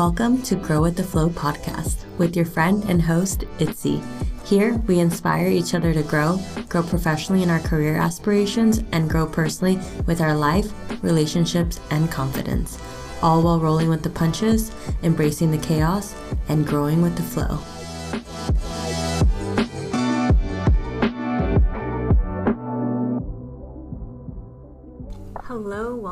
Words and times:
Welcome 0.00 0.40
to 0.44 0.54
Grow 0.54 0.80
with 0.80 0.96
the 0.96 1.04
Flow 1.04 1.28
podcast 1.28 2.06
with 2.16 2.34
your 2.34 2.46
friend 2.46 2.82
and 2.88 3.02
host, 3.02 3.44
Itzy. 3.58 4.00
Here, 4.46 4.72
we 4.86 4.98
inspire 4.98 5.48
each 5.48 5.74
other 5.74 5.92
to 5.92 6.02
grow, 6.02 6.40
grow 6.70 6.82
professionally 6.82 7.42
in 7.42 7.50
our 7.50 7.60
career 7.60 7.98
aspirations, 7.98 8.82
and 8.92 9.10
grow 9.10 9.26
personally 9.26 9.78
with 10.06 10.22
our 10.22 10.34
life, 10.34 10.72
relationships, 11.04 11.80
and 11.90 12.10
confidence. 12.10 12.78
All 13.20 13.42
while 13.42 13.60
rolling 13.60 13.90
with 13.90 14.02
the 14.02 14.08
punches, 14.08 14.72
embracing 15.02 15.50
the 15.50 15.58
chaos, 15.58 16.14
and 16.48 16.66
growing 16.66 17.02
with 17.02 17.16
the 17.16 17.22
flow. 17.22 17.58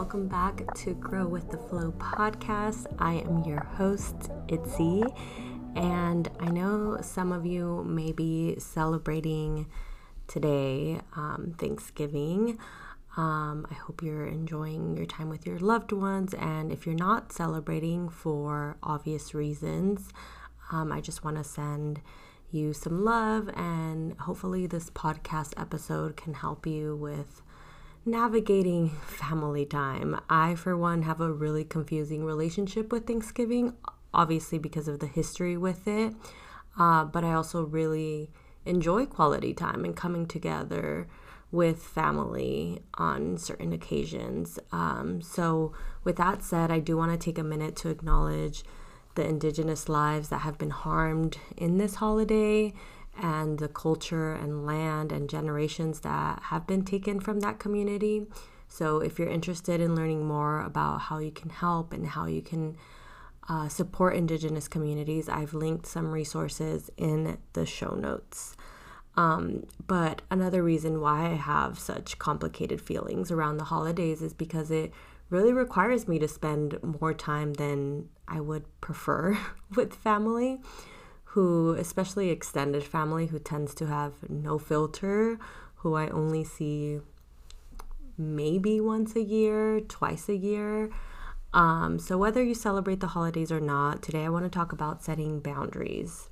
Welcome 0.09 0.27
back 0.27 0.75
to 0.75 0.95
Grow 0.95 1.27
with 1.27 1.51
the 1.51 1.59
Flow 1.59 1.93
podcast. 1.99 2.87
I 2.99 3.17
am 3.17 3.45
your 3.45 3.63
host, 3.63 4.31
Itzy, 4.49 5.03
and 5.77 6.31
I 6.41 6.49
know 6.49 6.97
some 7.03 7.31
of 7.31 7.45
you 7.45 7.85
may 7.85 8.13
be 8.13 8.59
celebrating 8.59 9.67
today, 10.27 11.03
um, 11.15 11.55
Thanksgiving. 11.59 12.59
Um, 13.19 13.67
I 13.71 13.75
hope 13.75 14.03
you're 14.03 14.25
enjoying 14.25 14.97
your 14.97 15.05
time 15.05 15.29
with 15.29 15.47
your 15.47 15.59
loved 15.59 15.93
ones, 15.93 16.33
and 16.33 16.73
if 16.73 16.87
you're 16.87 16.95
not 16.95 17.31
celebrating 17.31 18.09
for 18.09 18.79
obvious 18.83 19.35
reasons, 19.35 20.09
um, 20.73 20.91
I 20.91 21.03
just 21.03 21.23
want 21.23 21.37
to 21.37 21.45
send 21.45 22.01
you 22.51 22.73
some 22.73 23.05
love, 23.05 23.51
and 23.55 24.19
hopefully, 24.21 24.67
this 24.67 24.89
podcast 24.89 25.53
episode 25.61 26.17
can 26.17 26.33
help 26.33 26.67
you 26.67 26.97
with 26.97 27.43
navigating 28.11 28.91
family 28.91 29.67
time. 29.67 30.21
I, 30.29 30.55
for 30.55 30.77
one, 30.77 31.03
have 31.03 31.21
a 31.21 31.33
really 31.33 31.65
confusing 31.65 32.25
relationship 32.25 32.93
with 32.93 33.07
Thanksgiving, 33.07 33.75
obviously 34.13 34.59
because 34.59 34.89
of 34.89 35.01
the 35.01 35.07
history 35.07 35.57
with 35.57 35.87
it. 35.87 36.15
Uh, 36.79 37.05
but 37.05 37.25
I 37.25 37.33
also 37.33 37.65
really 37.65 38.31
enjoy 38.65 39.07
quality 39.07 39.55
time 39.55 39.85
and 39.85 39.97
coming 39.97 40.27
together 40.27 41.09
with 41.51 41.83
family 41.83 42.83
on 42.95 43.39
certain 43.39 43.73
occasions. 43.73 44.59
Um, 44.71 45.23
so, 45.23 45.73
with 46.05 46.17
that 46.17 46.43
said, 46.43 46.71
I 46.71 46.79
do 46.79 46.97
want 46.97 47.13
to 47.13 47.19
take 47.19 47.39
a 47.39 47.45
minute 47.45 47.75
to 47.77 47.89
acknowledge 47.89 48.65
the 49.15 49.27
Indigenous 49.27 49.89
lives 49.89 50.29
that 50.29 50.41
have 50.41 50.59
been 50.59 50.71
harmed 50.71 51.39
in 51.57 51.79
this 51.79 51.97
holiday 51.97 52.73
and 53.21 53.59
the 53.59 53.69
culture 53.69 54.33
and 54.33 54.67
land 54.67 55.13
and 55.13 55.29
generations 55.29 56.01
that 56.01 56.43
have 56.45 56.67
been 56.67 56.85
taken 56.85 57.21
from 57.21 57.41
that 57.41 57.59
community. 57.59 58.27
So, 58.69 59.01
if 59.01 59.19
you're 59.19 59.29
interested 59.29 59.81
in 59.81 59.95
learning 59.95 60.27
more 60.27 60.61
about 60.61 61.03
how 61.03 61.19
you 61.19 61.31
can 61.31 61.51
help 61.51 61.93
and 61.93 62.07
how 62.07 62.27
you 62.27 62.43
can 62.43 62.77
uh, 63.49 63.69
support 63.69 64.15
Indigenous 64.15 64.69
communities, 64.69 65.29
I've 65.29 65.55
linked 65.55 65.87
some 65.87 66.13
resources 66.13 66.91
in 66.97 67.39
the 67.55 67.65
show 67.65 67.95
notes. 67.95 68.57
Um, 69.17 69.67
but 69.87 70.23
another 70.31 70.63
reason 70.63 71.01
why 71.01 71.31
I 71.31 71.35
have 71.35 71.79
such 71.79 72.19
complicated 72.19 72.81
feelings 72.81 73.31
around 73.33 73.57
the 73.57 73.65
holidays 73.65 74.23
is 74.23 74.33
because 74.33 74.71
it 74.71 74.93
really 75.31 75.53
requires 75.53 76.07
me 76.07 76.19
to 76.21 76.29
spend 76.29 76.79
more 76.83 77.13
time 77.13 77.55
than 77.55 78.09
I 78.29 78.41
would 78.41 78.65
prefer 78.81 79.37
with 79.75 79.95
family 79.95 80.61
who, 81.33 81.75
especially 81.79 82.31
extended 82.31 82.83
family, 82.83 83.27
who 83.27 83.39
tends 83.39 83.75
to 83.75 83.87
have 83.87 84.13
no 84.31 84.59
filter, 84.59 85.39
who 85.77 85.95
I 85.95 86.09
only 86.09 86.43
see 86.43 87.01
maybe 88.17 88.81
once 88.81 89.15
a 89.15 89.23
year, 89.23 89.81
twice 89.81 90.29
a 90.29 90.37
year. 90.37 90.91
Um, 91.53 91.99
so, 91.99 92.17
whether 92.17 92.43
you 92.43 92.55
celebrate 92.55 93.01
the 93.01 93.09
holidays 93.09 93.53
or 93.53 93.61
not, 93.61 94.03
today 94.03 94.25
I 94.25 94.31
want 94.31 94.45
to 94.47 94.51
talk 94.51 94.73
about 94.73 95.05
setting 95.05 95.41
boundaries. 95.41 96.31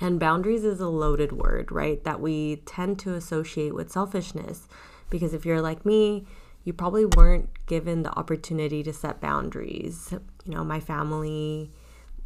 And 0.00 0.20
boundaries 0.20 0.64
is 0.64 0.80
a 0.80 0.88
loaded 0.88 1.32
word, 1.32 1.72
right? 1.72 2.02
That 2.04 2.20
we 2.20 2.56
tend 2.66 2.98
to 3.00 3.14
associate 3.14 3.74
with 3.74 3.90
selfishness. 3.90 4.68
Because 5.10 5.34
if 5.34 5.44
you're 5.44 5.60
like 5.60 5.84
me, 5.84 6.26
you 6.64 6.72
probably 6.72 7.04
weren't 7.04 7.48
given 7.66 8.02
the 8.02 8.16
opportunity 8.18 8.82
to 8.82 8.92
set 8.92 9.20
boundaries. 9.20 10.14
You 10.44 10.54
know, 10.54 10.64
my 10.64 10.80
family 10.80 11.70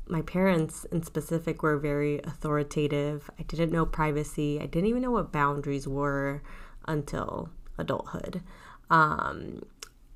my 0.06 0.22
parents 0.22 0.84
in 0.92 1.02
specific 1.02 1.62
were 1.62 1.78
very 1.78 2.20
authoritative. 2.24 3.30
I 3.38 3.42
didn't 3.42 3.72
know 3.72 3.86
privacy. 3.86 4.60
I 4.60 4.66
didn't 4.66 4.88
even 4.88 5.02
know 5.02 5.10
what 5.10 5.32
boundaries 5.32 5.88
were 5.88 6.42
until 6.86 7.50
adulthood. 7.78 8.42
Um, 8.90 9.62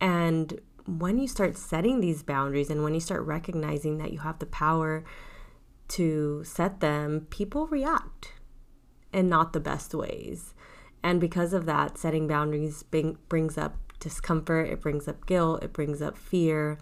and 0.01 0.61
when 0.87 1.19
you 1.19 1.27
start 1.27 1.57
setting 1.57 2.01
these 2.01 2.23
boundaries 2.23 2.71
and 2.71 2.83
when 2.83 2.95
you 2.95 3.01
start 3.01 3.23
recognizing 3.23 3.99
that 3.99 4.13
you 4.13 4.21
have 4.21 4.39
the 4.39 4.47
power 4.47 5.05
to 5.89 6.45
set 6.45 6.81
them, 6.81 7.27
people 7.31 7.67
react 7.67 8.33
in 9.13 9.29
not 9.29 9.53
the 9.53 9.61
best 9.61 9.95
ways. 9.95 10.55
And 11.03 11.21
because 11.21 11.53
of 11.53 11.67
that, 11.67 11.97
setting 11.97 12.27
boundaries 12.27 12.83
bring, 12.83 13.19
brings 13.29 13.57
up 13.57 13.77
discomfort, 14.01 14.69
it 14.69 14.81
brings 14.81 15.09
up 15.09 15.27
guilt, 15.27 15.63
it 15.63 15.73
brings 15.73 16.03
up 16.03 16.17
fear. 16.17 16.79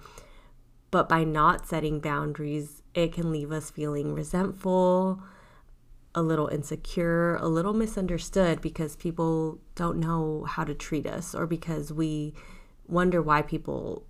But 0.90 1.08
by 1.08 1.24
not 1.24 1.66
setting 1.66 2.00
boundaries, 2.00 2.82
it 2.94 3.12
can 3.12 3.30
leave 3.30 3.52
us 3.52 3.70
feeling 3.70 4.14
resentful, 4.14 5.22
a 6.14 6.22
little 6.22 6.48
insecure, 6.48 7.36
a 7.36 7.46
little 7.46 7.74
misunderstood 7.74 8.60
because 8.60 8.96
people 8.96 9.58
don't 9.74 9.98
know 9.98 10.44
how 10.48 10.64
to 10.64 10.74
treat 10.74 11.06
us 11.06 11.34
or 11.34 11.46
because 11.46 11.92
we 11.92 12.34
wonder 12.88 13.20
why 13.20 13.42
people 13.42 14.06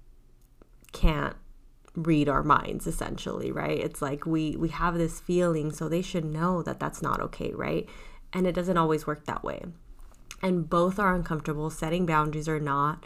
can't 0.92 1.34
read 1.94 2.28
our 2.28 2.42
minds 2.42 2.86
essentially 2.86 3.50
right? 3.50 3.78
It's 3.78 4.02
like 4.02 4.26
we 4.26 4.56
we 4.56 4.68
have 4.68 4.96
this 4.96 5.18
feeling 5.18 5.72
so 5.72 5.88
they 5.88 6.02
should 6.02 6.24
know 6.24 6.62
that 6.62 6.78
that's 6.78 7.02
not 7.02 7.20
okay 7.20 7.52
right? 7.52 7.88
And 8.32 8.46
it 8.46 8.54
doesn't 8.54 8.76
always 8.76 9.06
work 9.06 9.24
that 9.24 9.42
way. 9.42 9.64
And 10.42 10.68
both 10.68 10.98
are 10.98 11.14
uncomfortable. 11.14 11.70
Setting 11.70 12.04
boundaries 12.04 12.48
or 12.48 12.60
not 12.60 13.04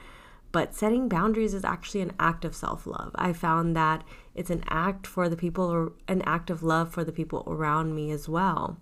but 0.52 0.74
setting 0.74 1.08
boundaries 1.08 1.54
is 1.54 1.64
actually 1.64 2.00
an 2.00 2.12
act 2.18 2.44
of 2.44 2.54
self 2.54 2.86
love. 2.86 3.12
I 3.14 3.32
found 3.32 3.76
that 3.76 4.04
it's 4.34 4.50
an 4.50 4.64
act 4.68 5.06
for 5.06 5.28
the 5.28 5.36
people, 5.36 5.92
an 6.08 6.22
act 6.22 6.50
of 6.50 6.62
love 6.62 6.92
for 6.92 7.04
the 7.04 7.12
people 7.12 7.44
around 7.46 7.94
me 7.94 8.10
as 8.10 8.28
well. 8.28 8.78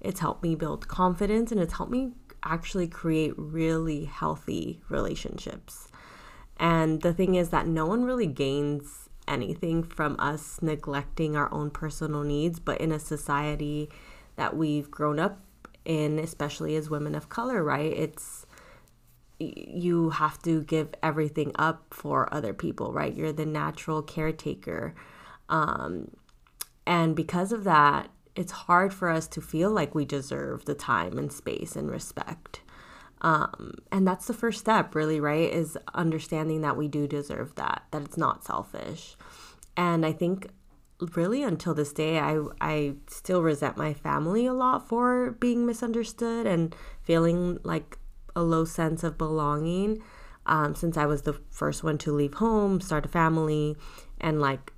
It's 0.00 0.20
helped 0.20 0.42
me 0.42 0.54
build 0.54 0.86
confidence 0.88 1.50
and 1.50 1.60
it's 1.60 1.74
helped 1.74 1.92
me 1.92 2.12
actually 2.44 2.86
create 2.86 3.34
really 3.36 4.04
healthy 4.04 4.80
relationships. 4.88 5.88
And 6.56 7.02
the 7.02 7.12
thing 7.12 7.34
is 7.34 7.50
that 7.50 7.66
no 7.66 7.86
one 7.86 8.04
really 8.04 8.26
gains 8.26 9.08
anything 9.26 9.82
from 9.82 10.16
us 10.18 10.60
neglecting 10.62 11.36
our 11.36 11.52
own 11.52 11.70
personal 11.70 12.22
needs, 12.22 12.58
but 12.58 12.80
in 12.80 12.92
a 12.92 12.98
society 12.98 13.90
that 14.36 14.56
we've 14.56 14.90
grown 14.90 15.18
up 15.18 15.40
in, 15.84 16.18
especially 16.18 16.76
as 16.76 16.90
women 16.90 17.14
of 17.14 17.28
color, 17.28 17.62
right? 17.62 17.92
It's 17.92 18.46
you 19.38 20.10
have 20.10 20.40
to 20.42 20.62
give 20.62 20.88
everything 21.02 21.52
up 21.56 21.86
for 21.90 22.32
other 22.34 22.52
people, 22.52 22.92
right? 22.92 23.14
You're 23.14 23.32
the 23.32 23.46
natural 23.46 24.02
caretaker. 24.02 24.94
Um, 25.48 26.10
and 26.86 27.14
because 27.14 27.52
of 27.52 27.64
that, 27.64 28.10
it's 28.34 28.52
hard 28.52 28.92
for 28.92 29.08
us 29.08 29.26
to 29.28 29.40
feel 29.40 29.70
like 29.70 29.94
we 29.94 30.04
deserve 30.04 30.64
the 30.64 30.74
time 30.74 31.18
and 31.18 31.32
space 31.32 31.76
and 31.76 31.90
respect. 31.90 32.62
Um, 33.20 33.74
and 33.90 34.06
that's 34.06 34.26
the 34.26 34.34
first 34.34 34.60
step, 34.60 34.94
really, 34.94 35.20
right? 35.20 35.52
Is 35.52 35.76
understanding 35.94 36.60
that 36.62 36.76
we 36.76 36.88
do 36.88 37.08
deserve 37.08 37.54
that, 37.56 37.82
that 37.90 38.02
it's 38.02 38.16
not 38.16 38.44
selfish. 38.44 39.16
And 39.76 40.06
I 40.06 40.12
think 40.12 40.48
really 41.14 41.42
until 41.42 41.74
this 41.74 41.92
day 41.92 42.18
I 42.18 42.40
I 42.60 42.94
still 43.06 43.42
resent 43.42 43.76
my 43.76 43.94
family 43.94 44.46
a 44.46 44.52
lot 44.52 44.88
for 44.88 45.32
being 45.32 45.64
misunderstood 45.64 46.46
and 46.46 46.74
feeling 47.02 47.58
like 47.62 47.98
a 48.38 48.42
low 48.42 48.64
sense 48.64 49.02
of 49.02 49.18
belonging 49.18 50.02
um, 50.48 50.74
since 50.74 50.96
I 50.96 51.06
was 51.06 51.22
the 51.22 51.34
first 51.50 51.84
one 51.84 51.98
to 51.98 52.12
leave 52.12 52.34
home, 52.34 52.80
start 52.80 53.04
a 53.04 53.08
family, 53.08 53.76
and 54.20 54.40
like, 54.40 54.72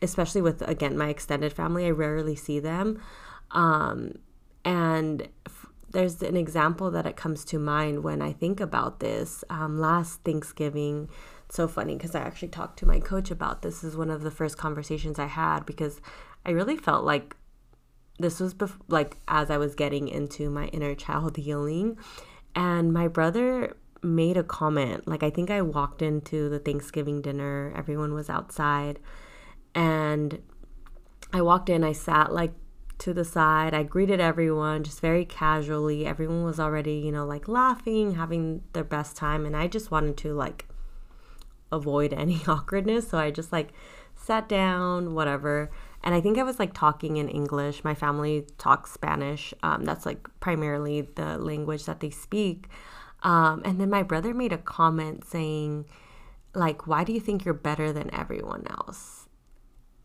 especially 0.00 0.40
with 0.40 0.62
again 0.62 0.96
my 0.96 1.08
extended 1.08 1.52
family, 1.52 1.86
I 1.86 1.90
rarely 1.90 2.36
see 2.36 2.60
them. 2.60 3.02
Um, 3.50 4.20
and 4.64 5.28
f- 5.44 5.66
there's 5.90 6.22
an 6.22 6.36
example 6.36 6.90
that 6.92 7.06
it 7.06 7.16
comes 7.16 7.44
to 7.46 7.58
mind 7.58 8.04
when 8.04 8.22
I 8.22 8.32
think 8.32 8.60
about 8.60 9.00
this. 9.00 9.42
Um, 9.50 9.80
last 9.80 10.22
Thanksgiving, 10.22 11.08
so 11.48 11.66
funny 11.66 11.96
because 11.96 12.14
I 12.14 12.20
actually 12.20 12.48
talked 12.48 12.78
to 12.80 12.86
my 12.86 13.00
coach 13.00 13.30
about 13.30 13.62
this. 13.62 13.80
this. 13.80 13.90
is 13.92 13.96
one 13.96 14.10
of 14.10 14.22
the 14.22 14.30
first 14.30 14.56
conversations 14.56 15.18
I 15.18 15.26
had 15.26 15.66
because 15.66 16.00
I 16.44 16.50
really 16.50 16.76
felt 16.76 17.04
like 17.04 17.36
this 18.18 18.38
was 18.38 18.54
bef- 18.54 18.80
like 18.88 19.16
as 19.26 19.50
I 19.50 19.58
was 19.58 19.74
getting 19.74 20.06
into 20.06 20.50
my 20.50 20.66
inner 20.66 20.94
child 20.94 21.36
healing 21.46 21.98
and 22.56 22.92
my 22.92 23.06
brother 23.06 23.76
made 24.02 24.36
a 24.36 24.42
comment. 24.42 25.06
Like, 25.06 25.22
I 25.22 25.30
think 25.30 25.50
I 25.50 25.60
walked 25.60 26.00
into 26.00 26.48
the 26.48 26.58
Thanksgiving 26.58 27.20
dinner, 27.20 27.72
everyone 27.76 28.14
was 28.14 28.30
outside. 28.30 28.98
And 29.74 30.42
I 31.32 31.42
walked 31.42 31.68
in, 31.68 31.84
I 31.84 31.92
sat 31.92 32.32
like 32.32 32.52
to 32.98 33.12
the 33.12 33.24
side, 33.24 33.74
I 33.74 33.82
greeted 33.82 34.20
everyone 34.20 34.84
just 34.84 35.00
very 35.00 35.26
casually. 35.26 36.06
Everyone 36.06 36.44
was 36.44 36.58
already, 36.58 36.94
you 36.94 37.12
know, 37.12 37.26
like 37.26 37.46
laughing, 37.46 38.14
having 38.14 38.62
their 38.72 38.84
best 38.84 39.16
time. 39.16 39.44
And 39.44 39.54
I 39.54 39.66
just 39.66 39.90
wanted 39.90 40.16
to 40.18 40.32
like 40.32 40.66
avoid 41.70 42.14
any 42.14 42.40
awkwardness. 42.48 43.08
So 43.08 43.18
I 43.18 43.30
just 43.30 43.52
like 43.52 43.72
sat 44.14 44.48
down, 44.48 45.14
whatever. 45.14 45.70
And 46.02 46.14
I 46.14 46.20
think 46.20 46.38
I 46.38 46.42
was 46.42 46.58
like 46.58 46.72
talking 46.72 47.16
in 47.16 47.28
English. 47.28 47.82
My 47.82 47.94
family 47.94 48.46
talks 48.58 48.92
Spanish. 48.92 49.52
Um, 49.62 49.84
that's 49.84 50.06
like 50.06 50.28
primarily 50.40 51.02
the 51.02 51.38
language 51.38 51.84
that 51.86 52.00
they 52.00 52.10
speak. 52.10 52.68
Um, 53.22 53.62
and 53.64 53.80
then 53.80 53.90
my 53.90 54.02
brother 54.02 54.32
made 54.32 54.52
a 54.52 54.58
comment 54.58 55.24
saying, 55.24 55.86
like, 56.54 56.86
why 56.86 57.04
do 57.04 57.12
you 57.12 57.20
think 57.20 57.44
you're 57.44 57.54
better 57.54 57.92
than 57.92 58.14
everyone 58.14 58.66
else? 58.70 59.28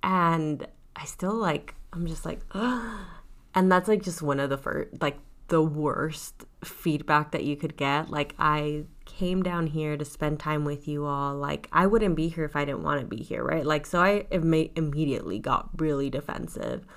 And 0.02 0.66
I 0.96 1.06
still 1.06 1.36
like, 1.36 1.76
I'm 1.94 2.08
just 2.08 2.26
like, 2.26 2.40
Ugh. 2.52 3.00
and 3.56 3.72
that's 3.72 3.88
like 3.88 4.02
just 4.02 4.22
one 4.22 4.40
of 4.40 4.50
the 4.50 4.58
first, 4.58 5.02
like, 5.02 5.20
the 5.50 5.62
worst 5.62 6.46
feedback 6.64 7.32
that 7.32 7.44
you 7.44 7.58
could 7.58 7.76
get. 7.76 8.10
Like, 8.10 8.34
I 8.40 8.86
came 9.22 9.44
down 9.44 9.68
here 9.68 9.96
to 9.96 10.04
spend 10.04 10.40
time 10.40 10.66
with 10.66 10.88
you 10.88 11.06
all. 11.06 11.36
Like, 11.36 11.70
I 11.72 11.86
wouldn't 11.86 12.16
be 12.16 12.28
here 12.28 12.44
if 12.44 12.56
I 12.56 12.66
didn't 12.66 12.82
want 12.82 13.02
to 13.02 13.06
be 13.06 13.22
here, 13.22 13.44
right? 13.44 13.64
Like, 13.64 13.86
so 13.86 14.02
I 14.02 14.26
immediately 14.32 15.38
got 15.38 15.70
really 15.78 16.10
defensive. 16.10 16.88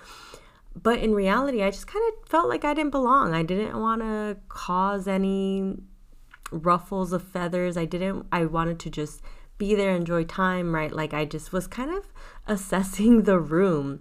But 0.75 1.01
in 1.01 1.13
reality, 1.13 1.63
I 1.63 1.69
just 1.69 1.87
kind 1.87 2.03
of 2.09 2.27
felt 2.27 2.49
like 2.49 2.65
I 2.65 2.73
didn't 2.73 2.93
belong. 2.93 3.35
I 3.35 3.43
didn't 3.43 3.79
want 3.79 4.01
to 4.01 4.39
cause 4.49 5.07
any 5.07 5.77
ruffles 6.51 7.13
of 7.13 7.23
feathers. 7.23 7.77
I 7.77 7.85
didn't, 7.85 8.25
I 8.33 8.47
wanted 8.47 8.79
to 8.81 8.91
just 8.91 9.21
be 9.59 9.75
there, 9.75 9.95
enjoy 9.95 10.25
time, 10.25 10.75
right? 10.75 10.93
Like, 10.93 11.13
I 11.13 11.27
just 11.27 11.53
was 11.53 11.67
kind 11.67 11.91
of 11.91 12.07
assessing 12.47 13.25
the 13.25 13.39
room. 13.39 14.01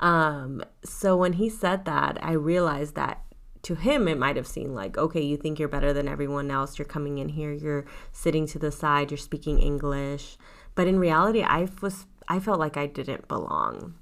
Um, 0.00 0.64
so 0.84 1.16
when 1.16 1.34
he 1.34 1.48
said 1.48 1.84
that, 1.84 2.18
I 2.20 2.32
realized 2.32 2.96
that 2.96 3.21
to 3.62 3.74
him 3.74 4.08
it 4.08 4.18
might 4.18 4.36
have 4.36 4.46
seemed 4.46 4.74
like 4.74 4.98
okay 4.98 5.22
you 5.22 5.36
think 5.36 5.58
you're 5.58 5.68
better 5.68 5.92
than 5.92 6.08
everyone 6.08 6.50
else. 6.50 6.78
You're 6.78 6.86
coming 6.86 7.18
in 7.18 7.30
here. 7.30 7.52
You're 7.52 7.84
sitting 8.12 8.46
to 8.48 8.58
the 8.58 8.72
side. 8.72 9.10
You're 9.10 9.18
speaking 9.18 9.58
english. 9.58 10.36
But 10.74 10.86
in 10.86 10.98
reality 10.98 11.42
i 11.42 11.68
was 11.80 12.06
i 12.28 12.38
felt 12.38 12.58
like 12.58 12.76
i 12.76 12.86
didn't 12.86 13.28
belong. 13.28 13.94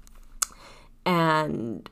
And 1.05 1.89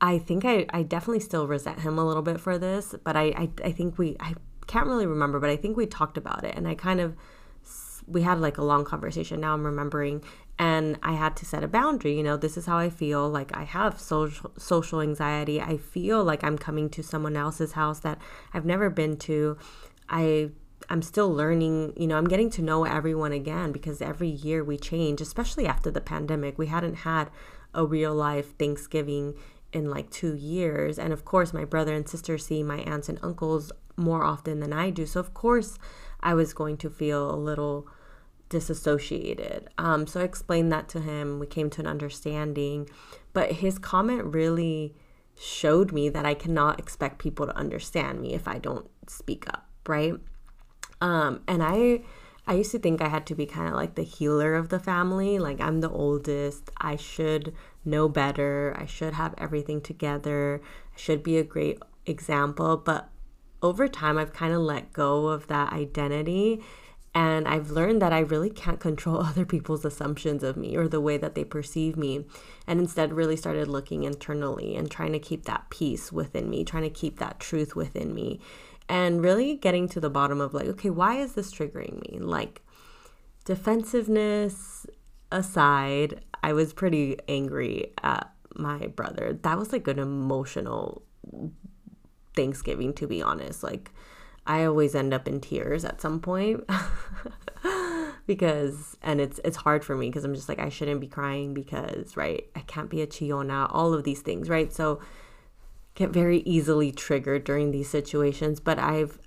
i 0.00 0.18
think 0.18 0.44
i, 0.44 0.66
I 0.70 0.82
definitely 0.82 1.20
still 1.20 1.46
resent 1.46 1.80
him 1.80 1.98
a 1.98 2.06
little 2.06 2.22
bit 2.22 2.40
for 2.40 2.58
this 2.58 2.94
but 3.04 3.16
I, 3.16 3.24
I 3.24 3.50
i 3.64 3.72
think 3.72 3.98
we 3.98 4.16
i 4.20 4.34
can't 4.66 4.86
really 4.86 5.06
remember 5.06 5.38
but 5.38 5.50
i 5.50 5.56
think 5.56 5.76
we 5.76 5.86
talked 5.86 6.16
about 6.16 6.44
it. 6.44 6.54
And 6.56 6.66
i 6.66 6.74
kind 6.74 7.00
of 7.00 7.16
we 8.06 8.20
had 8.20 8.38
like 8.38 8.58
a 8.58 8.64
long 8.64 8.84
conversation. 8.84 9.40
Now 9.40 9.54
i'm 9.54 9.64
remembering 9.64 10.22
and 10.58 10.98
I 11.02 11.12
had 11.12 11.36
to 11.36 11.44
set 11.44 11.64
a 11.64 11.68
boundary. 11.68 12.16
You 12.16 12.22
know, 12.22 12.36
this 12.36 12.56
is 12.56 12.66
how 12.66 12.78
I 12.78 12.90
feel. 12.90 13.28
Like 13.28 13.56
I 13.56 13.64
have 13.64 14.00
social 14.00 14.52
social 14.56 15.00
anxiety. 15.00 15.60
I 15.60 15.76
feel 15.76 16.22
like 16.22 16.44
I'm 16.44 16.58
coming 16.58 16.88
to 16.90 17.02
someone 17.02 17.36
else's 17.36 17.72
house 17.72 18.00
that 18.00 18.18
I've 18.52 18.64
never 18.64 18.90
been 18.90 19.16
to. 19.18 19.56
I 20.08 20.50
I'm 20.90 21.02
still 21.02 21.32
learning, 21.32 21.94
you 21.96 22.06
know, 22.06 22.18
I'm 22.18 22.28
getting 22.28 22.50
to 22.50 22.62
know 22.62 22.84
everyone 22.84 23.32
again 23.32 23.72
because 23.72 24.02
every 24.02 24.28
year 24.28 24.62
we 24.62 24.76
change, 24.76 25.20
especially 25.20 25.66
after 25.66 25.90
the 25.90 26.00
pandemic. 26.00 26.58
We 26.58 26.66
hadn't 26.66 26.96
had 26.96 27.30
a 27.72 27.86
real 27.86 28.14
life 28.14 28.56
Thanksgiving 28.58 29.34
in 29.72 29.90
like 29.90 30.10
2 30.10 30.34
years. 30.34 30.98
And 30.98 31.12
of 31.12 31.24
course, 31.24 31.52
my 31.52 31.64
brother 31.64 31.94
and 31.94 32.08
sister 32.08 32.38
see 32.38 32.62
my 32.62 32.78
aunts 32.80 33.08
and 33.08 33.18
uncles 33.22 33.72
more 33.96 34.24
often 34.24 34.60
than 34.60 34.72
I 34.72 34.90
do. 34.90 35.06
So 35.06 35.20
of 35.20 35.34
course, 35.34 35.78
I 36.20 36.34
was 36.34 36.52
going 36.52 36.76
to 36.78 36.90
feel 36.90 37.30
a 37.30 37.36
little 37.36 37.88
disassociated. 38.54 39.68
Um, 39.78 40.06
so 40.06 40.20
I 40.20 40.22
explained 40.22 40.70
that 40.70 40.88
to 40.90 41.00
him. 41.00 41.40
We 41.40 41.46
came 41.46 41.70
to 41.70 41.80
an 41.80 41.88
understanding. 41.88 42.88
But 43.32 43.50
his 43.50 43.80
comment 43.80 44.32
really 44.32 44.94
showed 45.36 45.90
me 45.90 46.08
that 46.08 46.24
I 46.24 46.34
cannot 46.34 46.78
expect 46.78 47.18
people 47.18 47.46
to 47.46 47.56
understand 47.56 48.20
me 48.20 48.32
if 48.32 48.46
I 48.46 48.58
don't 48.58 48.88
speak 49.08 49.48
up, 49.48 49.66
right? 49.88 50.14
Um, 51.00 51.42
and 51.48 51.64
I 51.64 52.02
I 52.46 52.54
used 52.54 52.70
to 52.70 52.78
think 52.78 53.00
I 53.00 53.08
had 53.08 53.26
to 53.26 53.34
be 53.34 53.46
kind 53.46 53.66
of 53.68 53.74
like 53.74 53.96
the 53.96 54.04
healer 54.04 54.54
of 54.54 54.68
the 54.68 54.78
family. 54.78 55.40
Like 55.40 55.60
I'm 55.60 55.80
the 55.80 55.90
oldest. 55.90 56.70
I 56.76 56.94
should 56.94 57.52
know 57.84 58.08
better. 58.08 58.76
I 58.78 58.86
should 58.86 59.14
have 59.14 59.34
everything 59.36 59.80
together. 59.80 60.60
I 60.94 60.96
should 60.96 61.24
be 61.24 61.38
a 61.38 61.42
great 61.42 61.80
example. 62.06 62.76
But 62.76 63.08
over 63.60 63.88
time, 63.88 64.16
I've 64.16 64.32
kind 64.32 64.54
of 64.54 64.60
let 64.60 64.92
go 64.92 65.26
of 65.26 65.48
that 65.48 65.72
identity 65.72 66.62
and 67.14 67.46
I've 67.46 67.70
learned 67.70 68.02
that 68.02 68.12
I 68.12 68.18
really 68.20 68.50
can't 68.50 68.80
control 68.80 69.20
other 69.24 69.44
people's 69.44 69.84
assumptions 69.84 70.42
of 70.42 70.56
me 70.56 70.76
or 70.76 70.88
the 70.88 71.00
way 71.00 71.16
that 71.16 71.34
they 71.34 71.44
perceive 71.44 71.96
me. 71.96 72.26
And 72.66 72.80
instead, 72.80 73.12
really 73.12 73.36
started 73.36 73.68
looking 73.68 74.02
internally 74.02 74.74
and 74.76 74.90
trying 74.90 75.12
to 75.12 75.18
keep 75.18 75.44
that 75.44 75.70
peace 75.70 76.10
within 76.10 76.50
me, 76.50 76.64
trying 76.64 76.82
to 76.82 76.90
keep 76.90 77.18
that 77.18 77.38
truth 77.38 77.76
within 77.76 78.14
me. 78.14 78.40
And 78.88 79.22
really 79.22 79.54
getting 79.54 79.88
to 79.90 80.00
the 80.00 80.10
bottom 80.10 80.40
of 80.40 80.52
like, 80.52 80.66
okay, 80.66 80.90
why 80.90 81.16
is 81.16 81.32
this 81.32 81.52
triggering 81.52 82.02
me? 82.10 82.18
Like, 82.18 82.62
defensiveness 83.44 84.86
aside, 85.30 86.22
I 86.42 86.52
was 86.52 86.72
pretty 86.72 87.18
angry 87.28 87.92
at 88.02 88.30
my 88.56 88.88
brother. 88.88 89.38
That 89.42 89.58
was 89.58 89.72
like 89.72 89.88
an 89.88 89.98
emotional 89.98 91.02
Thanksgiving, 92.36 92.92
to 92.94 93.06
be 93.06 93.22
honest. 93.22 93.62
Like, 93.62 93.90
I 94.46 94.64
always 94.64 94.94
end 94.94 95.14
up 95.14 95.26
in 95.26 95.40
tears 95.40 95.84
at 95.84 96.00
some 96.00 96.20
point 96.20 96.68
because 98.26 98.96
and 99.02 99.20
it's 99.20 99.40
it's 99.44 99.56
hard 99.56 99.84
for 99.84 99.96
me 99.96 100.08
because 100.08 100.24
I'm 100.24 100.34
just 100.34 100.48
like 100.48 100.58
I 100.58 100.68
shouldn't 100.68 101.00
be 101.00 101.06
crying 101.06 101.54
because 101.54 102.16
right 102.16 102.46
I 102.54 102.60
can't 102.60 102.90
be 102.90 103.00
a 103.00 103.06
chillona 103.06 103.68
all 103.70 103.94
of 103.94 104.04
these 104.04 104.20
things 104.20 104.48
right? 104.48 104.72
So 104.72 105.00
get 105.94 106.10
very 106.10 106.38
easily 106.40 106.92
triggered 106.92 107.44
during 107.44 107.70
these 107.70 107.88
situations 107.88 108.60
but 108.60 108.78
I've 108.78 109.18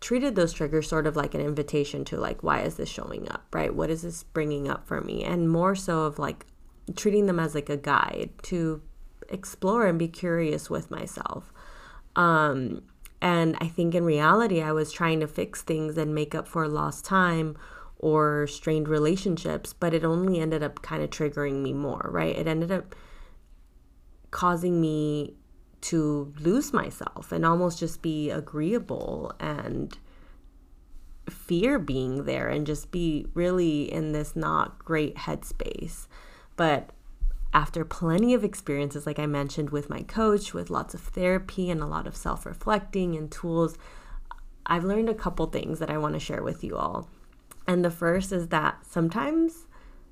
treated 0.00 0.34
those 0.34 0.52
triggers 0.52 0.88
sort 0.88 1.06
of 1.06 1.14
like 1.14 1.34
an 1.34 1.40
invitation 1.40 2.04
to 2.06 2.16
like 2.16 2.42
why 2.42 2.60
is 2.62 2.76
this 2.76 2.88
showing 2.88 3.30
up 3.30 3.46
right? 3.52 3.74
What 3.74 3.90
is 3.90 4.02
this 4.02 4.22
bringing 4.22 4.68
up 4.68 4.86
for 4.86 5.02
me? 5.02 5.24
And 5.24 5.50
more 5.50 5.74
so 5.74 6.04
of 6.04 6.18
like 6.18 6.46
treating 6.96 7.26
them 7.26 7.38
as 7.38 7.54
like 7.54 7.68
a 7.68 7.76
guide 7.76 8.30
to 8.44 8.82
explore 9.28 9.86
and 9.86 9.98
be 9.98 10.08
curious 10.08 10.70
with 10.70 10.90
myself. 10.90 11.52
Um 12.16 12.82
and 13.22 13.56
I 13.60 13.68
think 13.68 13.94
in 13.94 14.04
reality, 14.04 14.60
I 14.60 14.72
was 14.72 14.90
trying 14.90 15.20
to 15.20 15.28
fix 15.28 15.62
things 15.62 15.96
and 15.96 16.12
make 16.12 16.34
up 16.34 16.48
for 16.48 16.66
lost 16.66 17.04
time 17.04 17.56
or 17.96 18.48
strained 18.48 18.88
relationships, 18.88 19.72
but 19.72 19.94
it 19.94 20.02
only 20.04 20.40
ended 20.40 20.60
up 20.60 20.82
kind 20.82 21.04
of 21.04 21.10
triggering 21.10 21.62
me 21.62 21.72
more, 21.72 22.10
right? 22.10 22.36
It 22.36 22.48
ended 22.48 22.72
up 22.72 22.96
causing 24.32 24.80
me 24.80 25.36
to 25.82 26.34
lose 26.40 26.72
myself 26.72 27.30
and 27.30 27.46
almost 27.46 27.78
just 27.78 28.02
be 28.02 28.28
agreeable 28.28 29.32
and 29.38 29.96
fear 31.30 31.78
being 31.78 32.24
there 32.24 32.48
and 32.48 32.66
just 32.66 32.90
be 32.90 33.26
really 33.34 33.92
in 33.92 34.10
this 34.10 34.34
not 34.34 34.84
great 34.84 35.14
headspace. 35.14 36.08
But 36.56 36.90
after 37.52 37.84
plenty 37.84 38.34
of 38.34 38.44
experiences, 38.44 39.06
like 39.06 39.18
I 39.18 39.26
mentioned, 39.26 39.70
with 39.70 39.90
my 39.90 40.02
coach, 40.02 40.54
with 40.54 40.70
lots 40.70 40.94
of 40.94 41.00
therapy 41.00 41.70
and 41.70 41.82
a 41.82 41.86
lot 41.86 42.06
of 42.06 42.16
self 42.16 42.46
reflecting 42.46 43.14
and 43.16 43.30
tools, 43.30 43.76
I've 44.64 44.84
learned 44.84 45.08
a 45.08 45.14
couple 45.14 45.46
things 45.46 45.78
that 45.78 45.90
I 45.90 45.98
want 45.98 46.14
to 46.14 46.20
share 46.20 46.42
with 46.42 46.64
you 46.64 46.76
all. 46.76 47.08
And 47.66 47.84
the 47.84 47.90
first 47.90 48.32
is 48.32 48.48
that 48.48 48.86
sometimes 48.86 49.66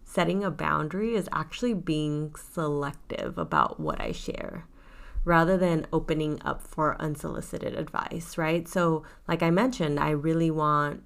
setting 0.05 0.45
a 0.45 0.51
boundary 0.51 1.15
is 1.15 1.29
actually 1.33 1.75
being 1.75 2.35
selective 2.35 3.39
about 3.39 3.79
what 3.79 4.01
I 4.01 4.13
share 4.13 4.67
rather 5.25 5.57
than 5.57 5.87
opening 5.93 6.41
up 6.45 6.63
for 6.63 7.01
unsolicited 7.01 7.75
advice, 7.75 8.37
right? 8.39 8.67
So, 8.67 9.05
like 9.29 9.43
I 9.43 9.51
mentioned, 9.51 10.01
I 10.01 10.11
really 10.11 10.51
want 10.51 11.03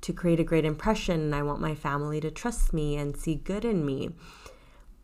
to 0.00 0.12
create 0.12 0.40
a 0.40 0.44
great 0.44 0.64
impression 0.64 1.20
and 1.20 1.34
I 1.34 1.42
want 1.42 1.60
my 1.60 1.74
family 1.74 2.20
to 2.20 2.30
trust 2.30 2.72
me 2.72 2.96
and 2.96 3.16
see 3.16 3.34
good 3.34 3.64
in 3.64 3.84
me. 3.84 4.10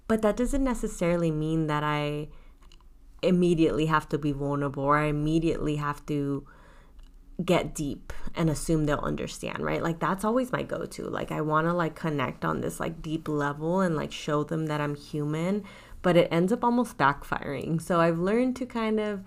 But 0.07 0.23
that 0.23 0.37
doesn't 0.37 0.65
necessarily 0.65 1.31
mean 1.31 1.67
that 1.67 1.83
I 1.83 2.29
immediately 3.23 3.87
have 3.87 4.09
to 4.11 4.19
be 4.19 4.33
vulnerable 4.33 4.85
or 4.85 4.99
I 4.99 5.07
immediately 5.07 5.77
have 5.77 6.05
to 6.07 6.47
get 7.43 7.75
deep 7.75 8.13
and 8.35 8.49
assume 8.49 8.85
they'll 8.85 8.99
understand, 8.99 9.61
right? 9.61 9.83
Like 9.83 9.99
that's 9.99 10.25
always 10.25 10.53
my 10.53 10.63
go-to. 10.63 11.05
Like 11.05 11.33
I 11.33 11.41
want 11.41 11.67
to 11.67 11.73
like 11.73 11.95
connect 11.97 12.45
on 12.45 12.61
this 12.61 12.79
like 12.79 13.03
deep 13.03 13.29
level 13.29 13.81
and 13.81 13.97
like 13.97 14.13
show 14.13 14.45
them 14.45 14.67
that 14.67 14.81
I'm 14.81 14.95
human, 14.95 15.65
but 16.03 16.17
it 16.17 16.29
ends 16.31 16.53
up 16.53 16.63
almost 16.63 16.97
backfiring. 16.97 17.81
So 17.81 18.01
I've 18.01 18.19
learned 18.19 18.57
to 18.57 18.67
kind 18.67 19.01
of 19.01 19.25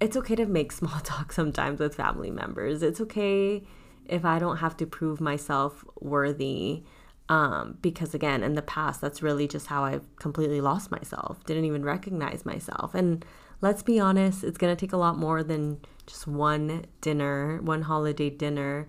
it's 0.00 0.16
okay 0.16 0.36
to 0.36 0.46
make 0.46 0.70
small 0.72 1.00
talk 1.00 1.32
sometimes 1.32 1.80
with 1.80 1.96
family 1.96 2.30
members. 2.30 2.82
It's 2.82 3.00
okay 3.00 3.64
if 4.04 4.24
I 4.24 4.38
don't 4.38 4.58
have 4.58 4.76
to 4.78 4.86
prove 4.86 5.20
myself 5.20 5.84
worthy 6.00 6.84
um, 7.28 7.78
because 7.82 8.14
again, 8.14 8.42
in 8.42 8.54
the 8.54 8.62
past, 8.62 9.00
that's 9.00 9.22
really 9.22 9.46
just 9.46 9.66
how 9.66 9.84
I've 9.84 10.16
completely 10.16 10.60
lost 10.60 10.90
myself, 10.90 11.44
didn't 11.44 11.64
even 11.66 11.84
recognize 11.84 12.46
myself. 12.46 12.94
And 12.94 13.24
let's 13.60 13.82
be 13.82 14.00
honest, 14.00 14.44
it's 14.44 14.58
going 14.58 14.74
to 14.74 14.80
take 14.80 14.92
a 14.92 14.96
lot 14.96 15.18
more 15.18 15.42
than 15.42 15.80
just 16.06 16.26
one 16.26 16.86
dinner, 17.00 17.60
one 17.62 17.82
holiday 17.82 18.30
dinner. 18.30 18.88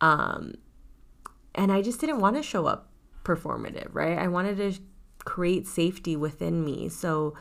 Um, 0.00 0.54
and 1.54 1.70
I 1.70 1.80
just 1.80 2.00
didn't 2.00 2.20
want 2.20 2.36
to 2.36 2.42
show 2.42 2.66
up 2.66 2.90
performative, 3.24 3.88
right? 3.92 4.18
I 4.18 4.28
wanted 4.28 4.56
to 4.58 4.80
create 5.24 5.66
safety 5.66 6.16
within 6.16 6.64
me. 6.64 6.88
So 6.88 7.34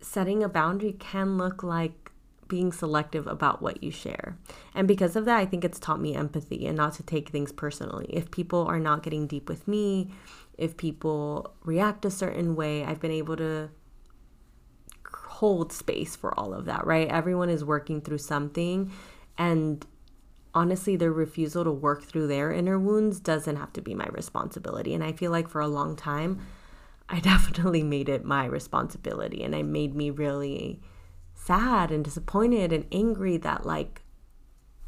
setting 0.00 0.42
a 0.42 0.48
boundary 0.48 0.92
can 0.92 1.38
look 1.38 1.62
like 1.62 2.07
being 2.48 2.72
selective 2.72 3.26
about 3.26 3.62
what 3.62 3.82
you 3.82 3.90
share. 3.90 4.36
And 4.74 4.88
because 4.88 5.14
of 5.16 5.24
that, 5.26 5.38
I 5.38 5.46
think 5.46 5.64
it's 5.64 5.78
taught 5.78 6.00
me 6.00 6.14
empathy 6.14 6.66
and 6.66 6.76
not 6.76 6.94
to 6.94 7.02
take 7.02 7.28
things 7.28 7.52
personally. 7.52 8.06
If 8.08 8.30
people 8.30 8.66
are 8.66 8.80
not 8.80 9.02
getting 9.02 9.26
deep 9.26 9.48
with 9.48 9.68
me, 9.68 10.10
if 10.58 10.76
people 10.76 11.54
react 11.64 12.04
a 12.04 12.10
certain 12.10 12.56
way. 12.56 12.84
I've 12.84 13.00
been 13.00 13.12
able 13.12 13.36
to 13.36 13.70
hold 15.06 15.72
space 15.72 16.16
for 16.16 16.38
all 16.38 16.52
of 16.52 16.64
that, 16.64 16.84
right? 16.84 17.08
Everyone 17.08 17.48
is 17.48 17.64
working 17.64 18.00
through 18.00 18.18
something. 18.18 18.92
And 19.38 19.86
honestly, 20.52 20.96
their 20.96 21.12
refusal 21.12 21.62
to 21.62 21.70
work 21.70 22.02
through 22.02 22.26
their 22.26 22.50
inner 22.50 22.78
wounds 22.78 23.20
doesn't 23.20 23.54
have 23.54 23.72
to 23.74 23.80
be 23.80 23.94
my 23.94 24.08
responsibility. 24.10 24.94
And 24.94 25.04
I 25.04 25.12
feel 25.12 25.30
like 25.30 25.48
for 25.48 25.60
a 25.60 25.68
long 25.68 25.94
time, 25.94 26.40
I 27.08 27.20
definitely 27.20 27.84
made 27.84 28.08
it 28.08 28.24
my 28.24 28.46
responsibility. 28.46 29.44
And 29.44 29.54
it 29.54 29.64
made 29.64 29.94
me 29.94 30.10
really 30.10 30.80
sad 31.38 31.90
and 31.90 32.04
disappointed 32.04 32.72
and 32.72 32.86
angry 32.92 33.36
that, 33.38 33.64
like, 33.64 34.02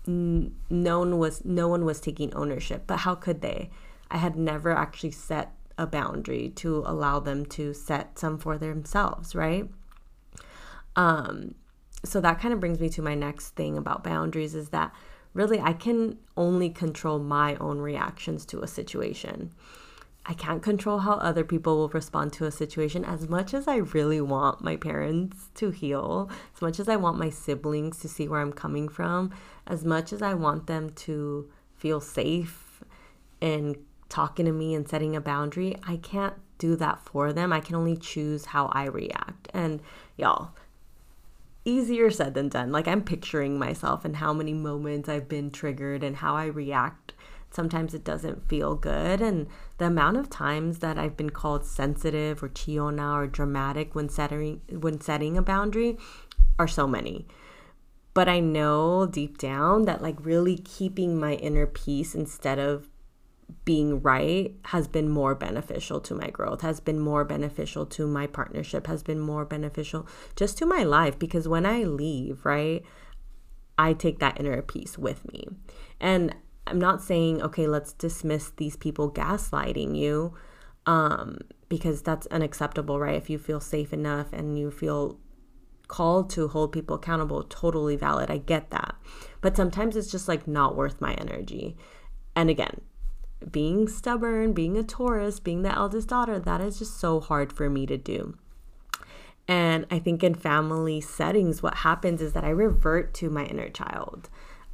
n- 0.07 0.55
no 0.69 0.99
one 1.01 1.19
was 1.19 1.45
no 1.45 1.69
one 1.69 1.85
was 1.85 2.01
taking 2.01 2.35
ownership. 2.35 2.85
But 2.87 2.99
how 3.01 3.15
could 3.15 3.41
they? 3.41 3.71
I 4.11 4.19
had 4.19 4.37
never 4.37 4.73
actually 4.73 5.13
set 5.13 5.55
a 5.79 5.87
boundary 5.87 6.51
to 6.57 6.83
allow 6.87 7.21
them 7.21 7.47
to 7.47 7.73
set 7.73 8.19
some 8.19 8.37
for 8.39 8.59
themselves 8.59 9.35
right? 9.35 9.69
Um 10.95 11.55
so 12.05 12.21
that 12.21 12.41
kind 12.41 12.53
of 12.53 12.61
brings 12.61 12.81
me 12.81 12.89
to 12.91 13.03
my 13.03 13.15
next 13.15 13.51
thing 13.51 13.79
about 13.79 14.05
boundaries 14.05 14.55
is 14.55 14.71
that 14.71 14.93
really 15.33 15.61
I 15.61 15.73
can 15.73 16.19
only 16.37 16.69
control 16.71 17.19
my 17.19 17.57
own 17.57 17.79
reactions 17.79 18.45
to 18.47 18.61
a 18.61 18.67
situation. 18.67 19.53
I 20.27 20.35
can't 20.35 20.63
control 20.63 20.99
how 20.99 21.15
other 21.15 21.45
people 21.45 21.77
will 21.77 21.89
respond 21.89 22.33
to 22.35 22.45
a 22.45 22.51
situation 22.51 23.05
as 23.05 23.29
much 23.29 23.55
as 23.55 23.67
I 23.67 23.77
really 23.77 24.21
want 24.21 24.63
my 24.63 24.77
parents 24.77 25.49
to 25.55 25.71
heal, 25.71 26.31
as 26.55 26.63
much 26.63 26.79
as 26.79 26.89
I 26.89 26.97
want 26.97 27.19
my 27.19 27.31
siblings 27.31 27.99
to 28.01 28.09
see 28.09 28.29
where 28.29 28.41
I'm 28.41 28.53
coming 28.53 28.89
from, 28.89 29.33
as 29.67 29.85
much 29.85 30.13
as 30.13 30.21
I 30.23 30.35
want 30.35 30.67
them 30.67 30.91
to 30.91 31.51
feel 31.75 32.01
safe 32.01 32.83
in 33.41 33.77
talking 34.11 34.45
to 34.45 34.53
me 34.53 34.75
and 34.75 34.87
setting 34.87 35.17
a 35.17 35.21
boundary. 35.21 35.77
I 35.87 35.97
can't 35.97 36.35
do 36.59 36.77
that 36.77 37.01
for 37.01 37.33
them. 37.33 37.53
I 37.53 37.61
can 37.61 37.75
only 37.75 37.97
choose 37.97 38.47
how 38.47 38.67
I 38.67 38.85
react. 38.85 39.49
And 39.55 39.81
y'all, 40.17 40.51
easier 41.65 42.11
said 42.11 42.35
than 42.35 42.49
done. 42.49 42.71
Like 42.73 42.87
I'm 42.87 43.03
picturing 43.03 43.59
myself 43.59 44.05
and 44.05 44.17
how 44.17 44.33
many 44.33 44.53
moments 44.53 45.09
I've 45.09 45.29
been 45.29 45.51
triggered 45.51 46.05
and 46.05 46.17
how 46.17 46.37
I 46.37 46.47
react. 46.47 47.15
Sometimes 47.51 47.95
it 47.95 48.05
doesn't 48.05 48.49
feel 48.49 48.77
good. 48.77 49.21
And 49.21 49.49
the 49.79 49.87
amount 49.87 50.17
of 50.17 50.31
times 50.31 50.79
that 50.79 50.99
I've 50.99 51.17
been 51.17 51.31
called 51.31 51.65
sensitive 51.65 52.43
or 52.43 52.49
chillona 52.49 53.15
or 53.15 53.27
dramatic 53.27 53.95
when 53.95 54.09
setting 54.09 54.61
when 54.71 55.01
setting 55.01 55.37
a 55.37 55.43
boundary 55.43 55.99
are 56.59 56.69
so 56.69 56.87
many. 56.87 57.27
But 58.15 58.29
I 58.29 58.41
know 58.41 59.07
deep 59.07 59.39
down 59.39 59.85
that 59.85 60.03
like 60.03 60.25
really 60.25 60.57
keeping 60.57 61.19
my 61.19 61.35
inner 61.35 61.67
peace 61.67 62.15
instead 62.15 62.59
of 62.59 62.89
being 63.65 64.01
right 64.01 64.55
has 64.67 64.89
been 64.89 65.09
more 65.09 65.35
beneficial 65.35 66.01
to 66.01 66.15
my 66.15 66.31
growth, 66.31 66.61
has 66.61 66.81
been 66.81 67.01
more 67.01 67.25
beneficial 67.25 67.85
to 67.87 68.07
my 68.07 68.27
partnership, 68.27 68.87
has 68.87 69.03
been 69.03 69.21
more 69.21 69.45
beneficial 69.45 70.07
just 70.37 70.57
to 70.59 70.67
my 70.67 70.83
life 70.83 71.19
because 71.19 71.49
when 71.49 71.67
I 71.67 71.83
leave, 71.83 72.45
right, 72.45 72.83
I 73.79 73.93
take 73.93 74.19
that 74.19 74.39
inner 74.39 74.61
peace 74.63 74.99
with 74.99 75.31
me. 75.33 75.49
And 76.01 76.35
I'm 76.71 76.79
not 76.79 77.03
saying, 77.03 77.43
okay, 77.43 77.67
let's 77.67 77.93
dismiss 77.93 78.51
these 78.57 78.77
people 78.77 79.11
gaslighting 79.11 79.97
you 79.97 80.35
um, 80.87 81.39
because 81.69 82.03
that's 82.03 82.27
unacceptable, 82.29 82.99
right? 82.99 83.17
If 83.17 83.29
you 83.29 83.39
feel 83.39 83.61
safe 83.61 83.93
enough 83.93 84.33
and 84.33 84.59
you 84.59 84.71
feel 84.71 85.19
called 85.89 86.31
to 86.31 86.49
hold 86.49 86.73
people 86.73 86.97
accountable, 86.97 87.43
totally 87.43 87.97
valid. 87.97 88.31
I 88.31 88.39
get 88.39 88.71
that. 88.71 88.95
But 89.41 89.57
sometimes 89.57 89.97
it's 89.97 90.11
just 90.11 90.29
like 90.29 90.47
not 90.47 90.77
worth 90.77 91.01
my 91.01 91.15
energy. 91.15 91.77
And 92.37 92.49
again, 92.49 92.81
being 93.51 93.89
stubborn, 93.89 94.53
being 94.53 94.77
a 94.77 94.85
Taurus, 94.85 95.41
being 95.41 95.63
the 95.63 95.75
eldest 95.75 96.09
daughter, 96.09 96.39
that 96.39 96.61
is 96.61 96.79
just 96.79 96.99
so 96.99 97.21
hard 97.21 97.53
for 97.53 97.69
me 97.69 97.87
to 97.87 97.97
do. 97.97 98.37
And 99.49 99.87
I 99.91 99.99
think 99.99 100.23
in 100.23 100.35
family 100.35 101.01
settings, 101.01 101.63
what 101.63 101.79
happens 101.79 102.23
is 102.23 102.35
that 102.35 102.45
I 102.45 102.51
revert 102.51 103.13
to 103.15 103.31
my 103.31 103.45
inner 103.47 103.69
child. 103.69 104.29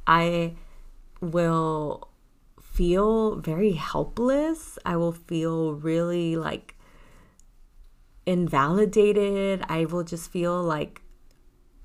I 0.05 0.53
will 1.21 2.09
feel 2.61 3.37
very 3.37 3.73
helpless. 3.73 4.77
I 4.85 4.97
will 4.97 5.13
feel 5.13 5.73
really 5.73 6.35
like 6.35 6.75
invalidated. 8.25 9.63
I 9.67 9.85
will 9.85 10.03
just 10.03 10.31
feel 10.31 10.61
like 10.61 11.01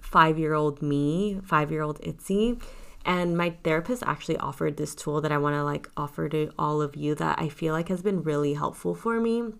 five 0.01 0.39
year 0.39 0.55
old 0.55 0.83
me, 0.83 1.41
five 1.45 1.71
year 1.71 1.83
old 1.83 2.01
Itzy 2.03 2.59
and 3.05 3.37
my 3.37 3.51
therapist 3.65 4.03
actually 4.07 4.37
offered 4.39 4.77
this 4.77 4.95
tool 4.95 5.21
that 5.21 5.33
I 5.33 5.39
want 5.39 5.55
to 5.55 5.65
like 5.65 5.89
offer 5.97 6.29
to 6.29 6.53
all 6.59 6.81
of 6.81 6.95
you 6.97 7.15
that 7.17 7.41
I 7.41 7.49
feel 7.49 7.73
like 7.73 7.89
has 7.89 8.03
been 8.03 8.23
really 8.23 8.55
helpful 8.55 8.95
for 8.95 9.21
me. 9.21 9.53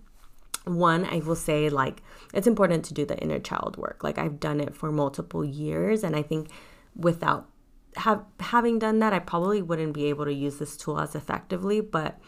One, 0.65 1.05
I 1.05 1.19
will 1.19 1.35
say 1.35 1.69
like 1.69 2.03
it's 2.33 2.47
important 2.47 2.85
to 2.87 2.95
do 2.95 3.05
the 3.05 3.19
inner 3.19 3.41
child 3.41 3.77
work. 3.77 4.05
Like 4.05 4.19
I've 4.19 4.39
done 4.39 4.61
it 4.61 4.75
for 4.77 4.93
multiple 4.93 5.45
years 5.45 6.05
and 6.05 6.15
I 6.15 6.23
think 6.23 6.51
without 6.95 7.49
have 7.97 8.25
having 8.41 8.79
done 8.79 8.99
that, 9.01 9.13
I 9.13 9.19
probably 9.19 9.63
wouldn't 9.63 9.93
be 9.93 10.07
able 10.07 10.25
to 10.25 10.33
use 10.33 10.59
this 10.59 10.77
tool 10.77 10.99
as 11.01 11.15
effectively, 11.15 11.81
but 11.81 12.19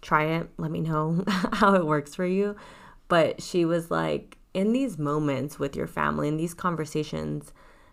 try 0.00 0.24
it. 0.24 0.50
Let 0.58 0.70
me 0.70 0.80
know 0.80 1.24
how 1.28 1.74
it 1.74 1.86
works 1.86 2.14
for 2.14 2.26
you. 2.26 2.56
But 3.08 3.42
she 3.42 3.64
was 3.64 3.90
like 3.90 4.38
in 4.54 4.72
these 4.72 4.98
moments 4.98 5.58
with 5.58 5.76
your 5.76 5.86
family 5.86 6.28
in 6.28 6.36
these 6.36 6.54
conversations, 6.54 7.52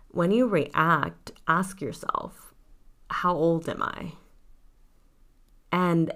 when 0.10 0.32
you 0.32 0.48
react, 0.48 1.32
ask 1.48 1.82
yourself, 1.82 2.54
how 3.10 3.34
old 3.34 3.68
am 3.70 3.82
I? 3.82 4.14
And 5.72 6.12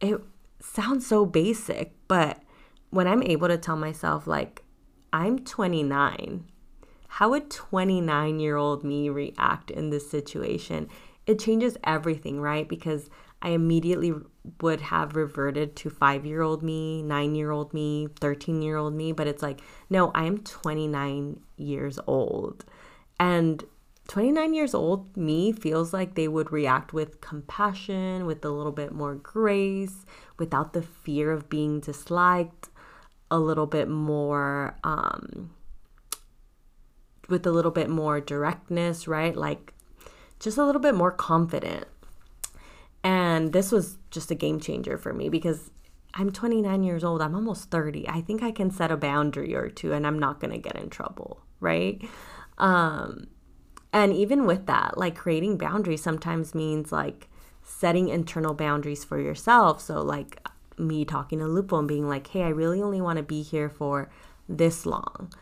it 0.00 0.20
sounds 0.60 1.06
so 1.06 1.24
basic, 1.24 1.92
but 2.08 2.42
when 2.90 3.06
I'm 3.06 3.22
able 3.22 3.48
to 3.48 3.58
tell 3.58 3.76
myself, 3.76 4.26
like, 4.26 4.62
I'm 5.12 5.38
29, 5.38 6.44
how 7.18 7.30
would 7.30 7.50
29 7.50 8.38
year 8.38 8.54
old 8.54 8.84
me 8.84 9.08
react 9.08 9.72
in 9.72 9.90
this 9.90 10.08
situation? 10.08 10.88
It 11.26 11.40
changes 11.40 11.76
everything, 11.82 12.40
right? 12.40 12.68
Because 12.68 13.10
I 13.42 13.48
immediately 13.48 14.14
would 14.60 14.80
have 14.82 15.16
reverted 15.16 15.74
to 15.74 15.90
five 15.90 16.24
year 16.24 16.42
old 16.42 16.62
me, 16.62 17.02
nine 17.02 17.34
year 17.34 17.50
old 17.50 17.74
me, 17.74 18.06
13 18.20 18.62
year 18.62 18.76
old 18.76 18.94
me. 18.94 19.10
But 19.10 19.26
it's 19.26 19.42
like, 19.42 19.60
no, 19.90 20.12
I 20.14 20.26
am 20.26 20.38
29 20.38 21.40
years 21.56 21.98
old. 22.06 22.64
And 23.18 23.64
29 24.06 24.54
years 24.54 24.72
old 24.72 25.16
me 25.16 25.50
feels 25.50 25.92
like 25.92 26.14
they 26.14 26.28
would 26.28 26.52
react 26.52 26.92
with 26.92 27.20
compassion, 27.20 28.26
with 28.26 28.44
a 28.44 28.50
little 28.50 28.70
bit 28.70 28.92
more 28.92 29.16
grace, 29.16 30.06
without 30.38 30.72
the 30.72 30.82
fear 30.82 31.32
of 31.32 31.48
being 31.48 31.80
disliked, 31.80 32.68
a 33.28 33.40
little 33.40 33.66
bit 33.66 33.88
more, 33.88 34.76
um, 34.84 35.50
with 37.28 37.46
a 37.46 37.50
little 37.50 37.70
bit 37.70 37.88
more 37.88 38.20
directness, 38.20 39.06
right? 39.06 39.36
Like 39.36 39.72
just 40.40 40.58
a 40.58 40.64
little 40.64 40.80
bit 40.80 40.94
more 40.94 41.10
confident. 41.10 41.86
And 43.04 43.52
this 43.52 43.70
was 43.70 43.98
just 44.10 44.30
a 44.30 44.34
game 44.34 44.60
changer 44.60 44.98
for 44.98 45.12
me 45.12 45.28
because 45.28 45.70
I'm 46.14 46.32
29 46.32 46.82
years 46.82 47.04
old. 47.04 47.22
I'm 47.22 47.34
almost 47.34 47.70
30. 47.70 48.08
I 48.08 48.20
think 48.20 48.42
I 48.42 48.50
can 48.50 48.70
set 48.70 48.90
a 48.90 48.96
boundary 48.96 49.54
or 49.54 49.68
two 49.68 49.92
and 49.92 50.06
I'm 50.06 50.18
not 50.18 50.40
going 50.40 50.52
to 50.52 50.58
get 50.58 50.76
in 50.76 50.90
trouble, 50.90 51.42
right? 51.60 52.02
Um, 52.58 53.28
and 53.92 54.12
even 54.12 54.46
with 54.46 54.66
that, 54.66 54.98
like 54.98 55.16
creating 55.16 55.58
boundaries 55.58 56.02
sometimes 56.02 56.54
means 56.54 56.92
like 56.92 57.28
setting 57.62 58.08
internal 58.08 58.54
boundaries 58.54 59.04
for 59.04 59.20
yourself. 59.20 59.80
So, 59.80 60.02
like 60.02 60.46
me 60.78 61.04
talking 61.04 61.38
to 61.38 61.46
Lupo 61.46 61.78
and 61.78 61.88
being 61.88 62.08
like, 62.08 62.28
hey, 62.28 62.42
I 62.42 62.48
really 62.48 62.82
only 62.82 63.00
want 63.00 63.16
to 63.18 63.22
be 63.22 63.42
here 63.42 63.68
for 63.68 64.10
this 64.48 64.86
long. 64.86 65.32